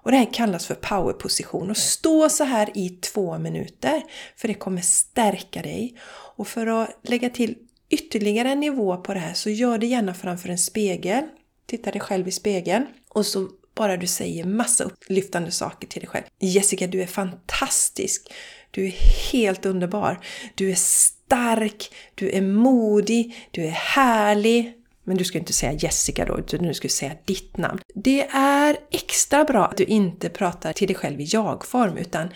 Och 0.07 0.11
det 0.11 0.17
här 0.17 0.33
kallas 0.33 0.67
för 0.67 0.75
powerposition. 0.75 1.71
Och 1.71 1.77
stå 1.77 2.29
så 2.29 2.45
här 2.45 2.71
i 2.75 2.89
två 2.89 3.39
minuter 3.39 4.03
för 4.37 4.49
det 4.49 4.55
kommer 4.55 4.81
stärka 4.81 5.63
dig. 5.63 5.97
Och 6.37 6.49
för 6.49 6.67
att 6.67 6.99
lägga 7.03 7.31
till 7.31 7.57
ytterligare 7.91 8.51
en 8.51 8.61
nivå 8.61 8.97
på 8.97 9.15
det 9.15 9.21
här 9.21 9.35
så 9.35 9.51
gör 9.51 9.79
det 9.79 9.87
gärna 9.87 10.15
framför 10.15 10.49
en 10.49 10.59
spegel. 10.59 11.25
Titta 11.67 11.91
dig 11.91 12.01
själv 12.01 12.29
i 12.29 12.33
spegeln 12.33 12.87
och 13.09 13.27
så 13.27 13.49
Bara 13.75 13.97
du 13.97 14.07
säger 14.07 14.45
massa 14.45 14.85
upplyftande 14.85 15.51
saker 15.51 15.89
till 15.89 16.01
dig 16.01 16.09
själv. 16.09 16.25
Jessica, 16.41 16.87
du 16.87 17.03
är 17.03 17.07
fantastisk. 17.07 18.33
Du 18.71 18.87
är 18.87 18.95
helt 19.33 19.67
underbar. 19.67 20.21
Du 20.55 20.71
är 20.71 20.75
stark. 20.75 21.95
Du 22.15 22.31
är 22.31 22.43
modig. 22.43 23.49
Du 23.51 23.65
är 23.65 23.71
härlig. 23.71 24.75
Men 25.05 25.17
du 25.17 25.25
ska 25.25 25.39
inte 25.39 25.53
säga 25.53 25.73
Jessica 25.73 26.25
då, 26.25 26.39
utan 26.39 26.63
du 26.63 26.75
ska 26.75 26.89
säga 26.89 27.13
ditt 27.25 27.57
namn. 27.57 27.81
Det 27.95 28.27
är 28.33 28.77
extra 28.91 29.45
bra 29.45 29.67
att 29.67 29.77
du 29.77 29.85
inte 29.85 30.29
pratar 30.29 30.73
till 30.73 30.87
dig 30.87 30.97
själv 30.97 31.21
i 31.21 31.25
jag-form, 31.25 31.97
utan 31.97 32.29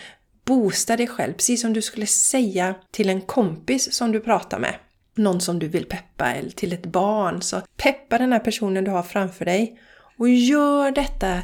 boosta 0.44 0.96
dig 0.96 1.06
själv, 1.06 1.32
precis 1.32 1.60
som 1.60 1.72
du 1.72 1.82
skulle 1.82 2.06
säga 2.06 2.74
till 2.90 3.08
en 3.08 3.20
kompis 3.20 3.92
som 3.92 4.12
du 4.12 4.20
pratar 4.20 4.58
med. 4.58 4.74
Någon 5.20 5.40
som 5.40 5.58
du 5.58 5.68
vill 5.68 5.86
peppa, 5.86 6.32
eller 6.32 6.50
till 6.50 6.72
ett 6.72 6.86
barn. 6.86 7.42
Så 7.42 7.60
peppa 7.76 8.18
den 8.18 8.32
här 8.32 8.40
personen 8.40 8.84
du 8.84 8.90
har 8.90 9.02
framför 9.02 9.44
dig. 9.44 9.80
Och 10.18 10.28
gör 10.28 10.90
detta 10.90 11.42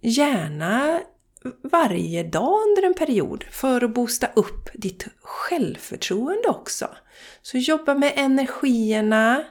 gärna 0.00 1.00
varje 1.62 2.22
dag 2.22 2.52
under 2.68 2.86
en 2.86 2.94
period 2.94 3.44
för 3.50 3.84
att 3.84 3.94
boosta 3.94 4.26
upp 4.26 4.70
ditt 4.74 5.06
självförtroende 5.22 6.48
också. 6.48 6.88
Så 7.42 7.58
jobba 7.58 7.94
med 7.94 8.12
energierna, 8.16 9.44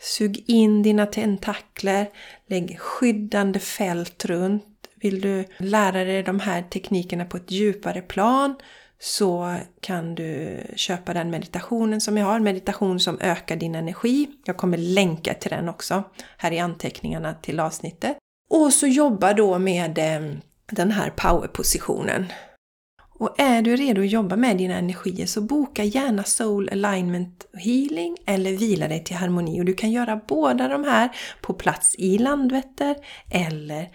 Sug 0.00 0.44
in 0.46 0.82
dina 0.82 1.06
tentakler, 1.06 2.10
lägg 2.46 2.80
skyddande 2.80 3.58
fält 3.58 4.24
runt. 4.24 4.64
Vill 4.94 5.20
du 5.20 5.44
lära 5.58 6.04
dig 6.04 6.22
de 6.22 6.40
här 6.40 6.62
teknikerna 6.62 7.24
på 7.24 7.36
ett 7.36 7.50
djupare 7.50 8.02
plan 8.02 8.54
så 9.04 9.56
kan 9.80 10.14
du 10.14 10.60
köpa 10.76 11.14
den 11.14 11.30
meditationen 11.30 12.00
som 12.00 12.16
jag 12.16 12.26
har, 12.26 12.40
meditation 12.40 13.00
som 13.00 13.18
ökar 13.20 13.56
din 13.56 13.74
energi. 13.74 14.28
Jag 14.44 14.56
kommer 14.56 14.78
länka 14.78 15.34
till 15.34 15.50
den 15.50 15.68
också 15.68 16.02
här 16.36 16.52
i 16.52 16.58
anteckningarna 16.58 17.34
till 17.34 17.60
avsnittet. 17.60 18.16
Och 18.50 18.72
så 18.72 18.86
jobba 18.86 19.32
då 19.32 19.58
med 19.58 19.98
eh, 19.98 20.36
den 20.66 20.90
här 20.90 21.10
powerpositionen. 21.16 22.26
Och 23.18 23.40
är 23.40 23.62
du 23.62 23.76
redo 23.76 24.00
att 24.00 24.10
jobba 24.10 24.36
med 24.36 24.56
dina 24.56 24.74
energier 24.74 25.26
så 25.26 25.40
boka 25.40 25.84
gärna 25.84 26.24
Soul 26.24 26.68
Alignment 26.72 27.46
Healing 27.54 28.16
eller 28.26 28.52
vila 28.52 28.88
dig 28.88 29.04
till 29.04 29.16
harmoni. 29.16 29.60
Och 29.60 29.64
du 29.64 29.74
kan 29.74 29.90
göra 29.90 30.20
båda 30.28 30.68
de 30.68 30.84
här 30.84 31.08
på 31.40 31.54
plats 31.54 31.94
i 31.98 32.18
Landvetter 32.18 32.96
eller 33.30 33.88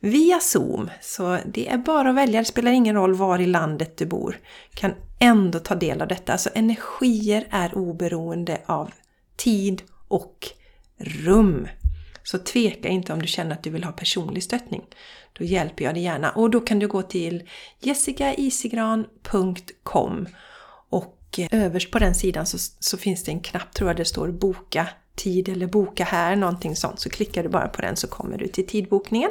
via 0.00 0.40
Zoom. 0.40 0.90
Så 1.00 1.38
det 1.46 1.68
är 1.68 1.78
bara 1.78 2.10
att 2.10 2.16
välja, 2.16 2.40
det 2.40 2.44
spelar 2.44 2.70
ingen 2.70 2.94
roll 2.94 3.14
var 3.14 3.38
i 3.38 3.46
landet 3.46 3.96
du 3.96 4.06
bor. 4.06 4.38
Du 4.70 4.76
kan 4.76 4.94
ändå 5.18 5.58
ta 5.58 5.74
del 5.74 6.02
av 6.02 6.08
detta. 6.08 6.32
Alltså 6.32 6.50
energier 6.54 7.46
är 7.50 7.78
oberoende 7.78 8.60
av 8.66 8.90
tid 9.36 9.82
och 10.08 10.48
rum. 10.98 11.68
Så 12.22 12.38
tveka 12.38 12.88
inte 12.88 13.12
om 13.12 13.22
du 13.22 13.26
känner 13.26 13.52
att 13.52 13.62
du 13.62 13.70
vill 13.70 13.84
ha 13.84 13.92
personlig 13.92 14.42
stöttning. 14.42 14.82
Då 15.32 15.44
hjälper 15.44 15.84
jag 15.84 15.94
dig 15.94 16.02
gärna. 16.02 16.30
Och 16.30 16.50
då 16.50 16.60
kan 16.60 16.78
du 16.78 16.88
gå 16.88 17.02
till 17.02 17.48
jessicaisigran.com 17.78 20.26
och 20.90 21.38
eh, 21.38 21.64
överst 21.64 21.90
på 21.90 21.98
den 21.98 22.14
sidan 22.14 22.46
så, 22.46 22.58
så, 22.58 22.96
finns 22.96 23.24
det 23.24 23.32
en 23.32 23.40
knapp, 23.40 23.74
tror 23.74 23.90
jag 23.90 23.96
det 23.96 24.04
står 24.04 24.28
boka 24.28 24.88
tid 25.14 25.48
eller 25.48 25.66
boka 25.66 26.04
här, 26.04 26.36
någonting 26.36 26.76
sånt. 26.76 27.00
Så 27.00 27.10
klickar 27.10 27.42
du 27.42 27.48
bara 27.48 27.68
på 27.68 27.82
den 27.82 27.96
så 27.96 28.08
kommer 28.08 28.38
du 28.38 28.48
till 28.48 28.66
tidbokningen. 28.66 29.30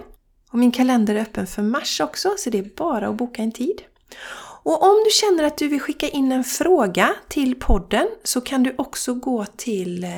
Och 0.52 0.60
min 0.60 0.72
kalender 0.72 1.16
är 1.16 1.22
öppen 1.22 1.48
för 1.48 1.62
mars 1.62 2.00
också, 2.00 2.34
så 2.38 2.50
det 2.50 2.58
är 2.58 2.70
bara 2.76 3.08
att 3.08 3.16
boka 3.16 3.42
en 3.42 3.52
tid. 3.52 3.82
Och 4.64 4.84
om 4.84 5.04
du 5.06 5.12
känner 5.12 5.44
att 5.44 5.58
du 5.58 5.68
vill 5.68 5.80
skicka 5.80 6.10
in 6.10 6.32
en 6.32 6.44
fråga 6.44 7.16
till 7.28 7.56
podden 7.56 8.08
så 8.24 8.42
kan 8.42 8.64
du 8.64 8.76
också 8.78 9.14
gå 9.14 9.46
till 9.46 10.04
eh, 10.04 10.10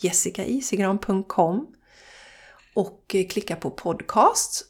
jessicaisigran.com 0.00 1.66
och 2.74 3.14
eh, 3.14 3.26
klicka 3.26 3.56
på 3.56 3.70
podcast. 3.70 4.64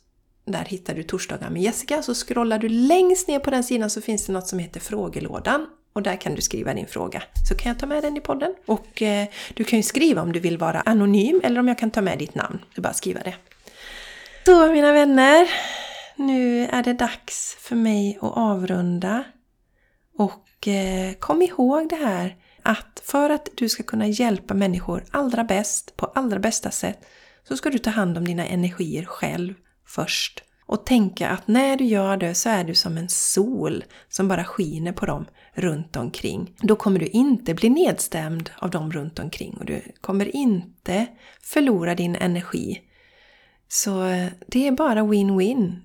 Där 0.45 0.65
hittar 0.65 0.95
du 0.95 1.03
torsdagar 1.03 1.51
med 1.51 1.63
Jessica. 1.63 2.03
Så 2.03 2.15
scrollar 2.15 2.59
du 2.59 2.69
längst 2.69 3.29
ner 3.29 3.39
på 3.39 3.51
den 3.51 3.65
sidan 3.65 3.91
så 3.91 4.01
finns 4.01 4.27
det 4.27 4.33
något 4.33 4.49
som 4.49 4.59
heter 4.59 4.81
frågelådan. 4.81 5.67
Och 5.93 6.03
där 6.03 6.17
kan 6.17 6.35
du 6.35 6.43
skriva 6.43 6.75
din 6.75 6.87
fråga. 6.87 7.23
Så 7.49 7.55
kan 7.55 7.71
jag 7.71 7.79
ta 7.79 7.87
med 7.87 8.03
den 8.03 8.17
i 8.17 8.21
podden. 8.21 8.55
Och 8.67 9.03
eh, 9.03 9.27
du 9.55 9.65
kan 9.65 9.79
ju 9.79 9.83
skriva 9.83 10.23
om 10.23 10.33
du 10.33 10.41
vill 10.41 10.59
vara 10.59 10.81
anonym 10.81 11.41
eller 11.45 11.61
om 11.61 11.69
jag 11.69 11.79
kan 11.79 11.91
ta 11.91 12.03
med 12.03 12.19
ditt 12.19 12.35
namn. 12.35 12.59
Du 12.75 12.83
bara 12.83 12.93
skriva 12.93 13.21
det. 13.21 13.35
Så 14.47 14.73
mina 14.73 14.93
vänner, 14.93 15.49
nu 16.17 16.67
är 16.67 16.83
det 16.83 16.93
dags 16.93 17.57
för 17.61 17.77
mig 17.77 18.19
att 18.23 18.37
avrunda. 18.37 19.25
Och 20.19 20.69
eh, 20.69 21.13
kom 21.13 21.43
ihåg 21.43 21.89
det 21.89 21.97
här 21.97 22.37
att 22.63 23.03
för 23.05 23.31
att 23.31 23.49
du 23.55 23.69
ska 23.69 23.83
kunna 23.83 24.07
hjälpa 24.07 24.55
människor 24.55 25.05
allra 25.11 25.45
bäst, 25.45 25.97
på 25.97 26.07
allra 26.07 26.39
bästa 26.39 26.71
sätt, 26.71 27.07
så 27.49 27.57
ska 27.57 27.71
du 27.71 27.79
ta 27.79 27.91
hand 27.91 28.19
om 28.19 28.25
dina 28.25 28.47
energier 28.47 29.05
själv 29.05 29.55
först. 29.87 30.43
Och 30.67 30.87
tänka 30.87 31.29
att 31.29 31.49
när 31.49 31.77
du 31.77 31.85
gör 31.85 32.17
det 32.17 32.35
så 32.35 32.49
är 32.49 32.65
du 32.65 32.75
som 32.75 32.99
en 32.99 33.09
sol 33.09 33.85
som 34.09 34.29
bara 34.29 34.45
skiner 34.45 34.93
på 34.93 35.07
dem 35.07 35.27
runt 35.55 35.97
omkring. 35.97 36.57
Då 36.59 36.77
kommer 36.77 36.99
du 36.99 37.07
inte 37.07 37.55
bli 37.55 37.69
nedstämd 37.69 38.51
av 38.59 38.71
dem 38.71 38.93
runt 38.93 39.19
omkring 39.19 39.57
och 39.59 39.65
du 39.65 39.83
kommer 40.01 40.37
inte 40.37 41.07
förlora 41.43 41.95
din 41.95 42.17
energi. 42.17 42.83
Så 43.69 44.07
eh, 44.07 44.29
det 44.47 44.67
är 44.67 44.73
bara 44.73 45.01
win-win. 45.01 45.81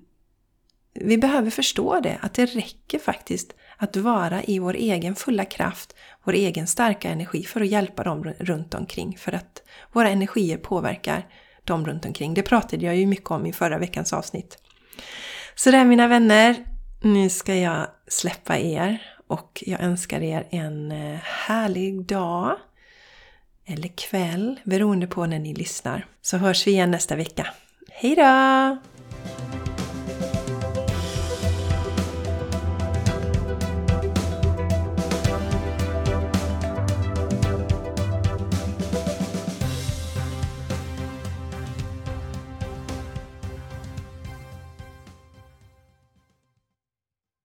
Vi 0.94 1.18
behöver 1.18 1.50
förstå 1.50 2.00
det, 2.00 2.18
att 2.20 2.34
det 2.34 2.46
räcker 2.46 2.98
faktiskt 2.98 3.54
att 3.76 3.96
vara 3.96 4.42
i 4.42 4.58
vår 4.58 4.74
egen 4.74 5.14
fulla 5.14 5.44
kraft, 5.44 5.94
vår 6.24 6.32
egen 6.32 6.66
starka 6.66 7.10
energi 7.10 7.42
för 7.42 7.60
att 7.60 7.66
hjälpa 7.66 8.04
dem 8.04 8.24
runt 8.24 8.74
omkring. 8.74 9.16
För 9.18 9.32
att 9.32 9.62
våra 9.92 10.08
energier 10.08 10.56
påverkar 10.56 11.26
dem 11.64 11.86
runt 11.86 12.04
omkring. 12.04 12.34
Det 12.34 12.42
pratade 12.42 12.86
jag 12.86 12.96
ju 12.96 13.06
mycket 13.06 13.30
om 13.30 13.46
i 13.46 13.52
förra 13.52 13.78
veckans 13.78 14.12
avsnitt. 14.12 14.58
Så 15.54 15.70
där 15.70 15.84
mina 15.84 16.08
vänner, 16.08 16.64
nu 17.02 17.30
ska 17.30 17.54
jag 17.54 17.86
släppa 18.08 18.58
er 18.58 19.02
och 19.26 19.64
jag 19.66 19.80
önskar 19.80 20.20
er 20.20 20.48
en 20.50 20.92
eh, 20.92 21.18
härlig 21.22 22.04
dag 22.06 22.56
eller 23.66 23.88
kväll 23.88 24.60
beroende 24.64 25.06
på 25.06 25.26
när 25.26 25.38
ni 25.38 25.54
lyssnar. 25.54 26.06
Så 26.22 26.36
hörs 26.36 26.66
vi 26.66 26.70
igen 26.70 26.90
nästa 26.90 27.16
vecka. 27.16 27.46
Hej 27.94 28.16
då! 28.16 28.76